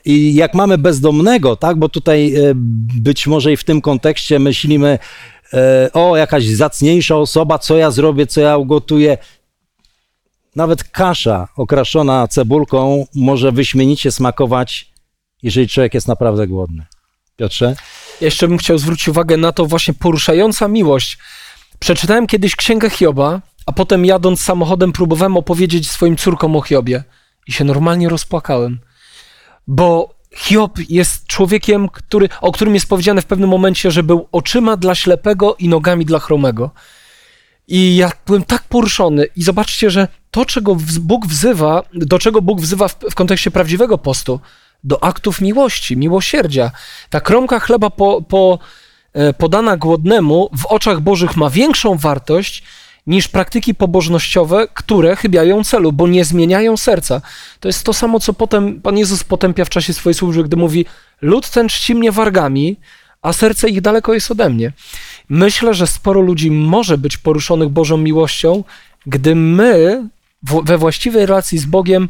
[0.05, 2.51] I jak mamy bezdomnego, tak, bo tutaj e,
[3.01, 4.99] być może i w tym kontekście myślimy,
[5.53, 9.17] e, o, jakaś zacniejsza osoba, co ja zrobię, co ja ugotuję.
[10.55, 14.91] Nawet kasza okraszona cebulką może wyśmienicie smakować,
[15.43, 16.85] jeżeli człowiek jest naprawdę głodny.
[17.35, 17.75] Piotrze?
[18.21, 21.17] Jeszcze bym chciał zwrócić uwagę na to właśnie poruszająca miłość.
[21.79, 27.03] Przeczytałem kiedyś księgę Hioba, a potem jadąc samochodem próbowałem opowiedzieć swoim córkom o Hiobie
[27.47, 28.79] i się normalnie rozpłakałem.
[29.67, 34.77] Bo Hiob jest człowiekiem, który, o którym jest powiedziane w pewnym momencie, że był oczyma
[34.77, 36.71] dla ślepego i nogami dla chromego.
[37.67, 39.25] I ja byłem tak poruszony.
[39.35, 43.97] I zobaczcie, że to, czego Bóg wzywa, do czego Bóg wzywa w, w kontekście prawdziwego
[43.97, 44.39] postu,
[44.83, 46.71] do aktów miłości, miłosierdzia.
[47.09, 48.59] Ta kromka chleba po, po,
[49.13, 52.63] e, podana głodnemu w oczach Bożych ma większą wartość
[53.07, 57.21] niż praktyki pobożnościowe, które chybiają celu, bo nie zmieniają serca.
[57.59, 60.85] To jest to samo, co potem Pan Jezus potępia w czasie swojej służby, gdy mówi:
[61.21, 62.77] Lud ten czci mnie wargami,
[63.21, 64.71] a serce ich daleko jest ode mnie.
[65.29, 68.63] Myślę, że sporo ludzi może być poruszonych Bożą miłością,
[69.05, 70.03] gdy my
[70.63, 72.09] we właściwej relacji z Bogiem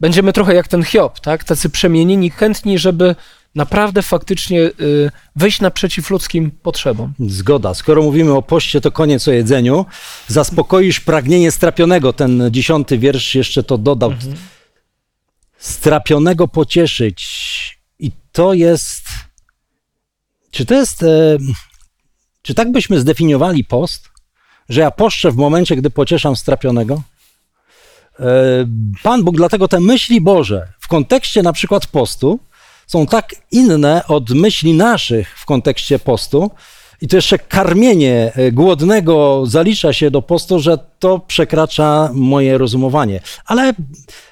[0.00, 1.44] będziemy trochę jak ten Hiob, tak?
[1.44, 3.14] Tacy przemienieni, chętni, żeby
[3.54, 7.14] naprawdę faktycznie y, wyjść naprzeciw ludzkim potrzebom.
[7.20, 7.74] Zgoda.
[7.74, 9.86] Skoro mówimy o poście, to koniec o jedzeniu.
[10.28, 12.12] Zaspokoisz pragnienie strapionego.
[12.12, 14.14] Ten dziesiąty wiersz jeszcze to dodał.
[15.58, 17.24] Strapionego pocieszyć.
[17.98, 19.04] I to jest.
[20.50, 21.02] Czy to jest.
[21.02, 21.38] E,
[22.42, 24.08] czy tak byśmy zdefiniowali post?
[24.68, 27.02] Że ja poszczę w momencie, gdy pocieszam strapionego?
[28.20, 28.24] E,
[29.02, 32.40] Pan Bóg, dlatego te myśli Boże w kontekście na przykład postu
[32.86, 36.50] są tak inne od myśli naszych w kontekście postu.
[37.00, 43.20] I to jeszcze karmienie e, głodnego zalicza się do postu, że to przekracza moje rozumowanie.
[43.46, 43.72] Ale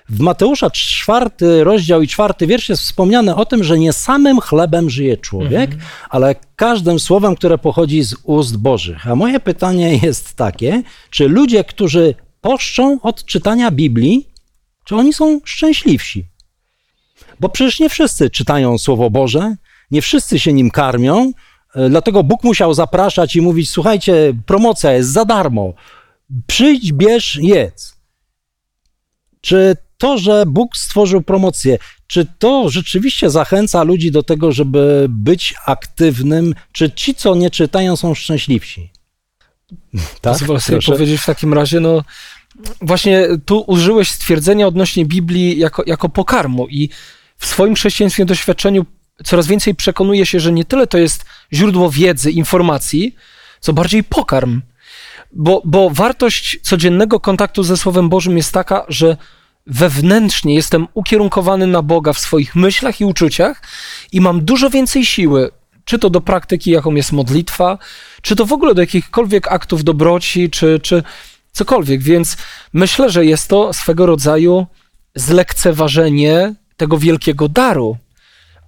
[0.08, 4.90] w Mateusza czwarty rozdział i czwarty wiersz jest wspomniane o tym, że nie samym chlebem
[4.90, 5.70] żyje człowiek,
[6.10, 9.10] ale każdym słowem, które pochodzi z ust Bożych.
[9.10, 14.28] A moje pytanie jest takie, czy ludzie, którzy poszczą od czytania Biblii,
[14.84, 16.24] czy oni są szczęśliwsi?
[17.40, 19.56] Bo przecież nie wszyscy czytają Słowo Boże,
[19.90, 21.32] nie wszyscy się nim karmią,
[21.74, 25.74] e, dlatego Bóg musiał zapraszać i mówić: Słuchajcie, promocja jest za darmo,
[26.46, 27.96] przyjdź, bierz, jedz.
[29.40, 35.54] Czy to, że Bóg stworzył promocję, czy to rzeczywiście zachęca ludzi do tego, żeby być
[35.66, 36.54] aktywnym?
[36.72, 38.91] Czy ci, co nie czytają, są szczęśliwsi?
[40.20, 40.32] Tak?
[40.32, 40.92] Pozwolę sobie Proszę.
[40.92, 42.02] powiedzieć w takim razie, no
[42.80, 46.88] właśnie tu użyłeś stwierdzenia odnośnie Biblii jako, jako pokarmu i
[47.38, 48.86] w swoim chrześcijańskim doświadczeniu
[49.24, 53.16] coraz więcej przekonuję się, że nie tyle to jest źródło wiedzy, informacji,
[53.60, 54.60] co bardziej pokarm.
[55.32, 59.16] Bo, bo wartość codziennego kontaktu ze Słowem Bożym jest taka, że
[59.66, 63.62] wewnętrznie jestem ukierunkowany na Boga w swoich myślach i uczuciach
[64.12, 65.50] i mam dużo więcej siły,
[65.92, 67.78] czy to do praktyki, jaką jest modlitwa,
[68.22, 71.02] czy to w ogóle do jakichkolwiek aktów dobroci, czy, czy
[71.52, 72.02] cokolwiek.
[72.02, 72.36] Więc
[72.72, 74.66] myślę, że jest to swego rodzaju
[75.14, 77.96] zlekceważenie tego wielkiego daru.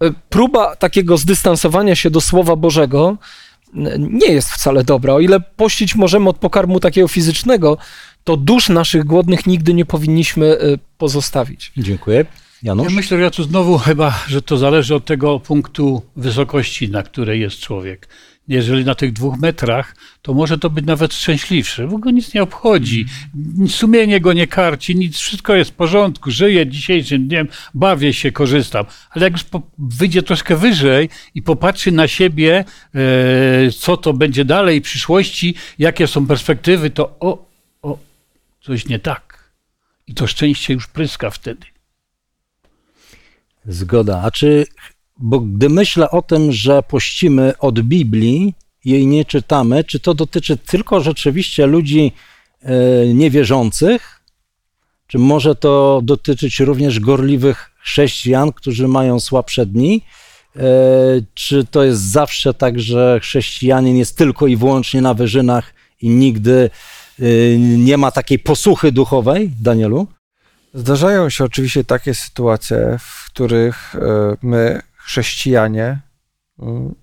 [0.03, 3.17] Y, Próba takiego zdystansowania się do Słowa Bożego
[3.99, 5.15] nie jest wcale dobra.
[5.15, 7.79] O ile pościć możemy od pokarmu takiego fizycznego,
[8.25, 11.73] to dusz naszych głodnych nigdy nie powinniśmy y, pozostawić.
[11.77, 12.25] Dziękuję.
[12.65, 12.93] Ja Janusz?
[12.93, 17.41] myślę, że ja tu znowu chyba, że to zależy od tego punktu wysokości, na której
[17.41, 18.09] jest człowiek.
[18.49, 22.43] Jeżeli na tych dwóch metrach, to może to być nawet szczęśliwsze, bo go nic nie
[22.43, 23.07] obchodzi.
[23.69, 28.87] Sumienie go nie karci, nic, wszystko jest w porządku, żyję dzisiejszym dniem, bawię się, korzystam.
[29.11, 29.45] Ale jak już
[29.79, 36.07] wyjdzie troszkę wyżej i popatrzy na siebie, e, co to będzie dalej w przyszłości, jakie
[36.07, 37.47] są perspektywy, to o,
[37.83, 37.99] o,
[38.61, 39.51] coś nie tak.
[40.07, 41.74] I to szczęście już pryska wtedy.
[43.67, 44.23] Zgoda.
[44.25, 44.67] A czy,
[45.19, 50.57] bo gdy myślę o tym, że pościmy od Biblii, jej nie czytamy, czy to dotyczy
[50.57, 52.13] tylko rzeczywiście ludzi
[52.63, 54.21] e, niewierzących,
[55.07, 60.03] czy może to dotyczyć również gorliwych chrześcijan, którzy mają słabsze dni?
[60.57, 60.61] E,
[61.35, 66.71] Czy to jest zawsze tak, że chrześcijanin jest tylko i wyłącznie na wyżynach i nigdy
[67.21, 67.25] e,
[67.59, 70.07] nie ma takiej posłuchy duchowej, Danielu?
[70.75, 73.99] Zdarzają się oczywiście takie sytuacje, w których e,
[74.43, 75.99] my, chrześcijanie,
[76.59, 76.95] mm,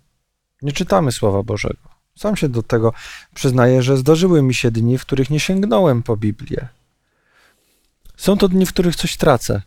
[0.61, 1.89] nie czytamy Słowa Bożego.
[2.15, 2.93] Sam się do tego
[3.33, 6.67] przyznaję, że zdarzyły mi się dni, w których nie sięgnąłem po Biblię.
[8.17, 9.61] Są to dni, w których coś tracę.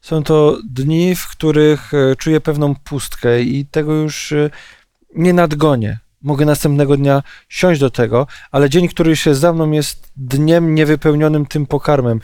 [0.00, 4.50] Są to dni, w których e, czuję pewną pustkę i tego już e,
[5.14, 5.98] nie nadgonię.
[6.22, 11.46] Mogę następnego dnia siąść do tego, ale dzień, który jest za mną, jest dniem niewypełnionym
[11.46, 12.20] tym pokarmem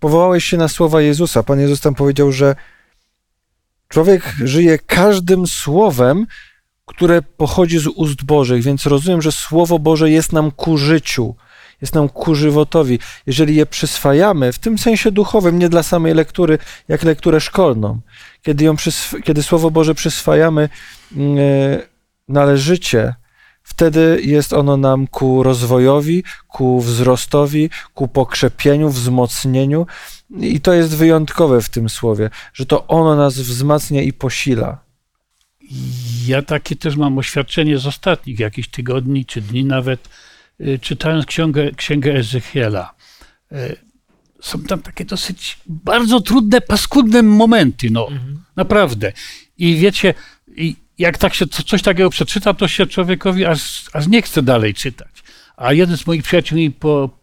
[0.00, 1.42] powołałeś się na słowa Jezusa.
[1.42, 2.56] Pan Jezus tam powiedział, że
[3.88, 6.26] człowiek żyje każdym słowem,
[6.86, 11.34] które pochodzi z ust Bożych, więc rozumiem, że Słowo Boże jest nam ku życiu,
[11.80, 12.98] jest nam ku żywotowi.
[13.26, 18.00] Jeżeli je przyswajamy, w tym sensie duchowym, nie dla samej lektury, jak lekturę szkolną,
[18.42, 18.76] kiedy, ją
[19.24, 21.18] kiedy Słowo Boże przyswajamy e,
[22.28, 23.14] należycie,
[23.68, 29.86] wtedy jest ono nam ku rozwojowi, ku wzrostowi, ku pokrzepieniu, wzmocnieniu.
[30.40, 34.78] I to jest wyjątkowe w tym słowie, że to ono nas wzmacnia i posila.
[36.26, 40.08] Ja takie też mam oświadczenie z ostatnich jakichś tygodni czy dni nawet,
[40.60, 42.94] y, czytając księgę, księgę Ezechiela.
[43.52, 43.76] Y,
[44.40, 48.08] Są tam takie dosyć bardzo trudne, paskudne momenty, no
[48.56, 49.12] naprawdę.
[49.58, 50.14] I wiecie,
[50.98, 54.74] jak tak się co- coś takiego przeczyta, to się człowiekowi aż, aż nie chce dalej
[54.74, 55.08] czytać.
[55.56, 57.18] A jeden z moich przyjaciół mi po,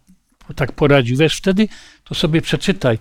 [0.48, 1.68] po, tak poradził, wiesz, wtedy
[2.04, 2.98] to sobie przeczytaj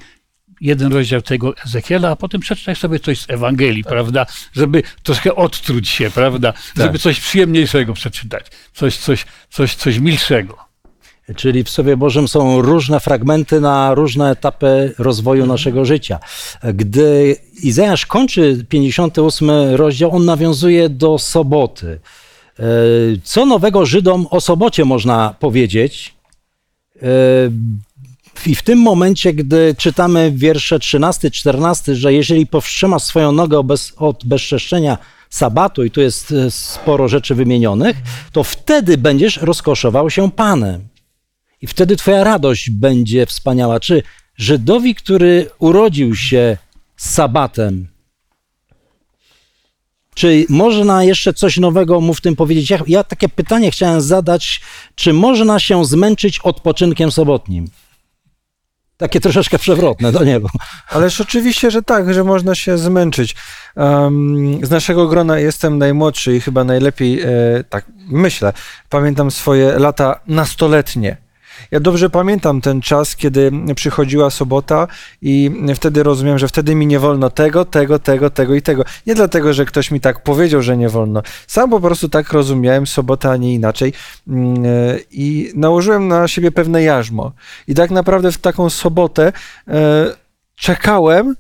[0.61, 4.27] jeden rozdział tego Ezechiela, a potem przeczytaj sobie coś z Ewangelii, prawda?
[4.53, 6.53] Żeby troszkę odtruć się, prawda?
[6.85, 10.59] Żeby coś przyjemniejszego przeczytać, coś, coś, coś, coś milszego.
[11.37, 16.19] Czyli w Słowie Bożym są różne fragmenty na różne etapy rozwoju naszego życia.
[16.75, 22.01] Gdy Izajasz kończy 58 rozdział, on nawiązuje do soboty.
[22.59, 22.65] E,
[23.25, 26.15] Co nowego Żydom o sobocie można powiedzieć?
[27.03, 27.07] E,
[28.47, 33.63] I w tym momencie, gdy czytamy wiersze 13-14, że jeżeli powstrzymasz swoją nogę
[33.97, 34.99] od bezczeszczenia
[35.31, 37.97] sabatu, i tu jest e, sporo rzeczy wymienionych,
[38.33, 40.94] to wtedy będziesz rozkoszował się Panem.
[41.65, 43.81] I wtedy twoja radość będzie wspaniała.
[43.81, 44.03] Czy
[44.37, 46.57] Żydowi, który urodził się
[46.97, 47.89] z sabatem,
[50.15, 52.71] czy można jeszcze coś nowego mu w tym powiedzieć?
[52.71, 54.61] Ja, ja takie pytanie chciałem zadać,
[54.95, 57.69] czy można się zmęczyć odpoczynkiem sobotnim?
[58.97, 60.49] Takie troszeczkę przewrotne do niego.
[60.91, 63.35] Ależ oczywiście, że tak, że można się zmęczyć.
[63.77, 67.29] Um, z naszego grona jestem najmłodszy i chyba najlepiej, e,
[67.69, 68.53] tak myślę,
[68.89, 71.24] pamiętam swoje lata nastoletnie.
[71.75, 74.89] Ja dobrze pamiętam ten czas, kiedy przychodziła sobota
[75.23, 78.85] i wtedy rozumiem, że wtedy mi nie wolno tego, tego, tego, tego i tego.
[79.07, 81.23] Nie dlatego, że ktoś mi tak powiedział, że nie wolno.
[81.47, 83.93] Sam po prostu tak rozumiałem sobota, a nie inaczej.
[84.29, 87.33] Mm, e, I nałożyłem na siebie pewne jarzmo.
[87.69, 89.33] I tak naprawdę w taką sobotę
[89.69, 90.07] e,
[90.57, 91.35] czekałem,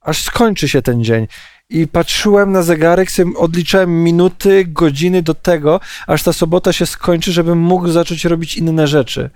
[0.00, 1.26] aż skończy się ten dzień.
[1.70, 7.32] I patrzyłem na zegarek, sobie odliczałem minuty, godziny do tego, aż ta sobota się skończy,
[7.32, 9.30] żebym mógł zacząć robić inne rzeczy.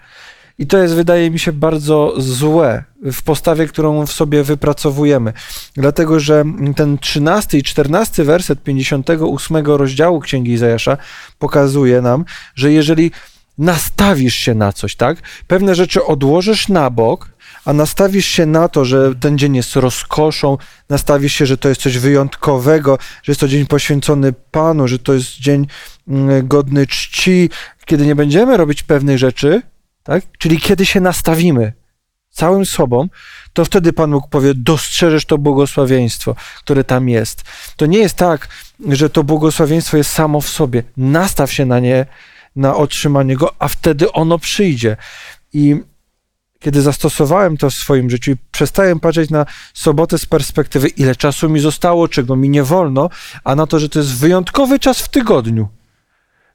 [0.58, 5.32] I to jest, wydaje mi się, bardzo złe w postawie, którą w sobie wypracowujemy.
[5.74, 6.44] Dlatego, że
[6.76, 10.96] ten 13 i 14 werset 58 rozdziału Księgi Izajasza
[11.38, 13.10] pokazuje nam, że jeżeli
[13.58, 15.18] nastawisz się na coś, tak?
[15.46, 17.28] Pewne rzeczy odłożysz na bok,
[17.64, 21.80] a nastawisz się na to, że ten dzień jest rozkoszą, nastawisz się, że to jest
[21.80, 25.66] coś wyjątkowego, że jest to dzień poświęcony Panu, że to jest dzień
[26.08, 27.50] mm, godny czci,
[27.84, 29.62] kiedy nie będziemy robić pewnych rzeczy,
[30.08, 30.24] tak?
[30.38, 31.72] Czyli kiedy się nastawimy
[32.30, 33.08] całym sobą,
[33.52, 37.42] to wtedy Pan Bóg powie, dostrzeżesz to błogosławieństwo, które tam jest.
[37.76, 38.48] To nie jest tak,
[38.88, 40.82] że to błogosławieństwo jest samo w sobie.
[40.96, 42.06] Nastaw się na nie,
[42.56, 44.96] na otrzymanie go, a wtedy ono przyjdzie.
[45.52, 45.76] I
[46.58, 51.48] kiedy zastosowałem to w swoim życiu i przestałem patrzeć na sobotę z perspektywy, ile czasu
[51.48, 53.10] mi zostało, czego mi nie wolno,
[53.44, 55.68] a na to, że to jest wyjątkowy czas w tygodniu,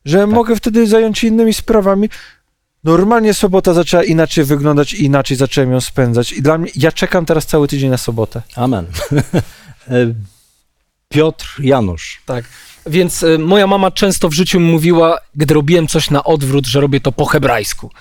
[0.06, 2.10] że mogę wtedy zająć się innymi sprawami.
[2.84, 6.32] Normalnie sobota zaczęła inaczej wyglądać i inaczej zacząłem ją spędzać.
[6.32, 8.42] I dla mnie, ja czekam teraz cały tydzień na sobotę.
[8.56, 8.86] Amen.
[9.90, 10.14] E,
[11.10, 12.22] Piotr Janusz.
[12.26, 12.46] Tak.
[12.86, 16.82] Więc y, moja mama często w życiu mi mówiła, gdy robiłem coś na odwrót, że
[16.82, 17.92] robię to po hebrajsku.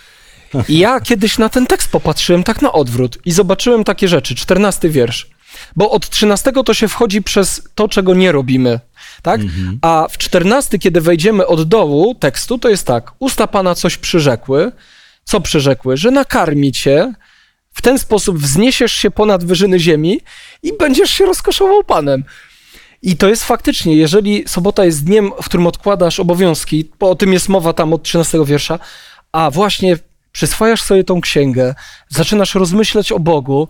[0.69, 4.35] I ja kiedyś na ten tekst popatrzyłem tak na odwrót i zobaczyłem takie rzeczy.
[4.35, 5.31] Czternasty wiersz.
[5.77, 8.81] Bo od trzynastego to się wchodzi przez to, czego nie robimy.
[9.23, 9.41] Tak?
[9.83, 13.13] A w czternasty, kiedy wejdziemy od dołu tekstu, to jest tak.
[13.19, 14.73] Usta Pana coś przyrzekły.
[15.25, 15.97] Co przyrzekły?
[15.97, 17.13] Że nakarmi cię,
[17.73, 20.21] w ten sposób wzniesiesz się ponad wyżyny ziemi
[20.63, 22.25] i będziesz się rozkoszował Panem.
[23.03, 27.33] I to jest faktycznie, jeżeli sobota jest dniem, w którym odkładasz obowiązki, bo o tym
[27.33, 28.79] jest mowa tam od 13 wiersza,
[29.33, 29.99] a właśnie
[30.33, 31.75] przyswajasz sobie tą księgę,
[32.09, 33.69] zaczynasz rozmyślać o Bogu,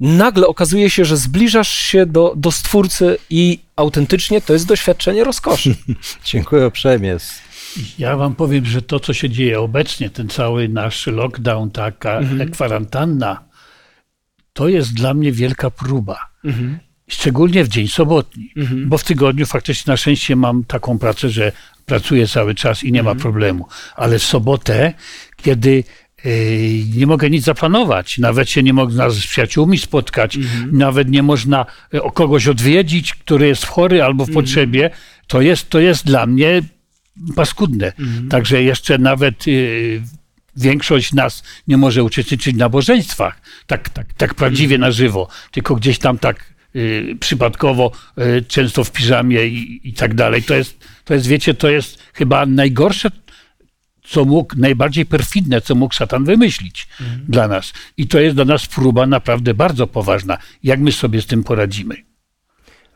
[0.00, 5.74] nagle okazuje się, że zbliżasz się do, do Stwórcy i autentycznie to jest doświadczenie rozkoszy.
[6.24, 7.16] Dziękuję uprzejmie.
[7.98, 12.20] Ja wam powiem, że to, co się dzieje obecnie, ten cały nasz lockdown, taka
[12.52, 13.44] kwarantanna,
[14.52, 16.18] to jest dla mnie wielka próba.
[17.08, 18.52] Szczególnie w dzień sobotni,
[18.86, 21.52] bo w tygodniu faktycznie na szczęście mam taką pracę, że
[21.86, 23.66] pracuję cały czas i nie ma problemu.
[23.96, 24.92] Ale w sobotę,
[25.36, 25.84] kiedy
[26.96, 30.38] nie mogę nic zaplanować, nawet się nie można z przyjaciółmi spotkać,
[30.72, 31.66] nawet nie można
[32.00, 34.90] o kogoś odwiedzić, który jest chory albo w potrzebie,
[35.26, 36.62] to jest, to jest dla mnie
[37.36, 37.92] paskudne.
[38.30, 40.02] Także jeszcze nawet y,
[40.56, 45.98] większość nas nie może uczestniczyć w nabożeństwach, tak, tak, tak prawdziwie na żywo, tylko gdzieś
[45.98, 50.42] tam tak y, przypadkowo, y, często w piżamie i, i tak dalej.
[50.42, 53.10] To jest, to jest, wiecie, to jest chyba najgorsze,
[54.08, 56.88] co mógł, najbardziej perfidne, co mógł szatan wymyślić
[57.28, 57.72] dla nas.
[57.96, 60.38] I to jest dla nas próba naprawdę bardzo poważna.
[60.62, 61.94] Jak my sobie z tym poradzimy?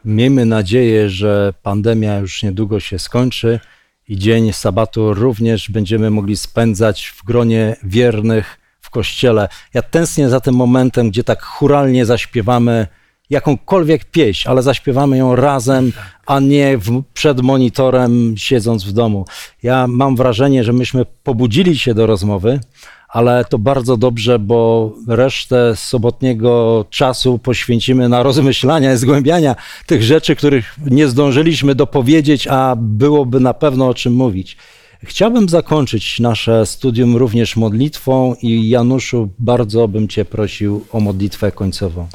[0.04, 3.60] Miejmy nadzieję, że pandemia już niedługo się skończy
[4.08, 9.48] i dzień sabatu również będziemy mogli spędzać w gronie wiernych w kościele.
[9.74, 12.86] Ja tęsknię za tym momentem, gdzie tak churalnie zaśpiewamy
[13.30, 15.92] jakąkolwiek pieśń, ale zaśpiewamy ją razem,
[16.26, 19.24] a nie w, przed monitorem siedząc w domu.
[19.62, 22.60] Ja mam wrażenie, że myśmy pobudzili się do rozmowy,
[23.08, 29.56] ale to bardzo dobrze, bo resztę sobotniego czasu poświęcimy na rozmyślania i zgłębiania
[29.86, 34.56] tych rzeczy, których nie zdążyliśmy dopowiedzieć, a byłoby na pewno o czym mówić.
[35.04, 42.06] Chciałbym zakończyć nasze studium również modlitwą i Januszu, bardzo bym Cię prosił o modlitwę końcową.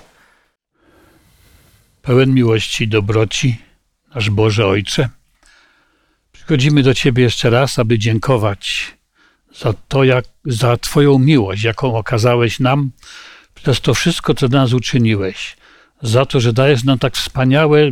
[2.06, 3.58] Pełen miłości i dobroci,
[4.16, 5.10] nasz Boże Ojcze,
[6.32, 8.94] przychodzimy do Ciebie jeszcze raz, aby dziękować
[9.56, 12.92] za to, jak, za Twoją miłość, jaką okazałeś nam
[13.56, 15.58] przez to wszystko, co dla nas uczyniłeś.
[16.02, 17.92] Za to, że dajesz nam tak wspaniałe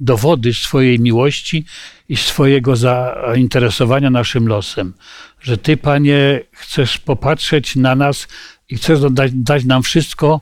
[0.00, 1.64] dowody swojej miłości
[2.08, 4.94] i swojego zainteresowania naszym losem.
[5.40, 8.28] Że Ty, Panie, chcesz popatrzeć na nas
[8.68, 10.40] i chcesz dać, dać nam wszystko,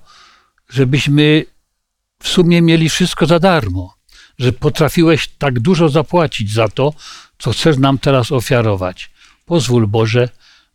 [0.69, 1.45] żebyśmy
[2.23, 3.95] w sumie mieli wszystko za darmo.
[4.39, 6.93] Że potrafiłeś tak dużo zapłacić za to,
[7.39, 9.11] co chcesz nam teraz ofiarować.
[9.47, 10.29] Pozwól Boże,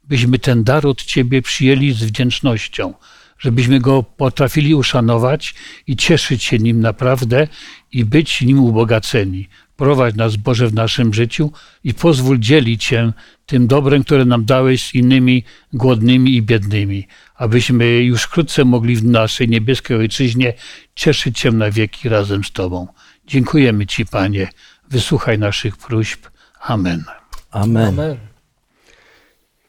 [0.04, 2.94] byśmy ten dar od Ciebie przyjęli z wdzięcznością,
[3.40, 5.54] żebyśmy go potrafili uszanować
[5.88, 7.48] i cieszyć się nim naprawdę
[7.92, 9.50] i być nim ubogaceni.
[9.76, 11.52] Prowadź nas, Boże, w naszym życiu
[11.84, 13.14] i pozwól dzielić się
[13.46, 15.44] tym dobrem, które nam dałeś z innymi
[15.74, 20.54] głodnymi i biednymi, abyśmy już wkrótce mogli w naszej niebieskiej Ojczyźnie
[20.96, 22.88] cieszyć się na wieki razem z Tobą.
[23.28, 24.50] Dziękujemy Ci, Panie.
[24.90, 26.26] Wysłuchaj naszych próśb.
[26.62, 27.04] Amen.
[27.52, 27.88] Amen.
[27.88, 28.33] Amen.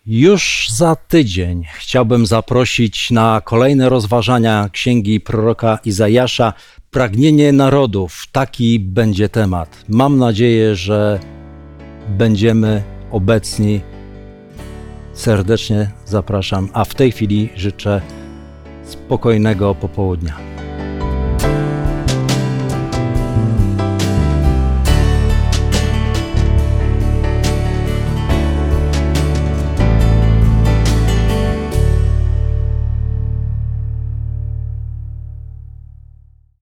[0.07, 6.53] Już za tydzień chciałbym zaprosić na kolejne rozważania księgi proroka Izajasza.
[6.91, 8.25] Pragnienie narodów.
[8.33, 9.85] Taki będzie temat.
[9.89, 11.21] Mam nadzieję, że
[12.09, 13.81] będziemy obecni.
[15.15, 18.01] Serdecznie zapraszam, a w tej chwili życzę
[18.85, 20.54] spokojnego popołudnia.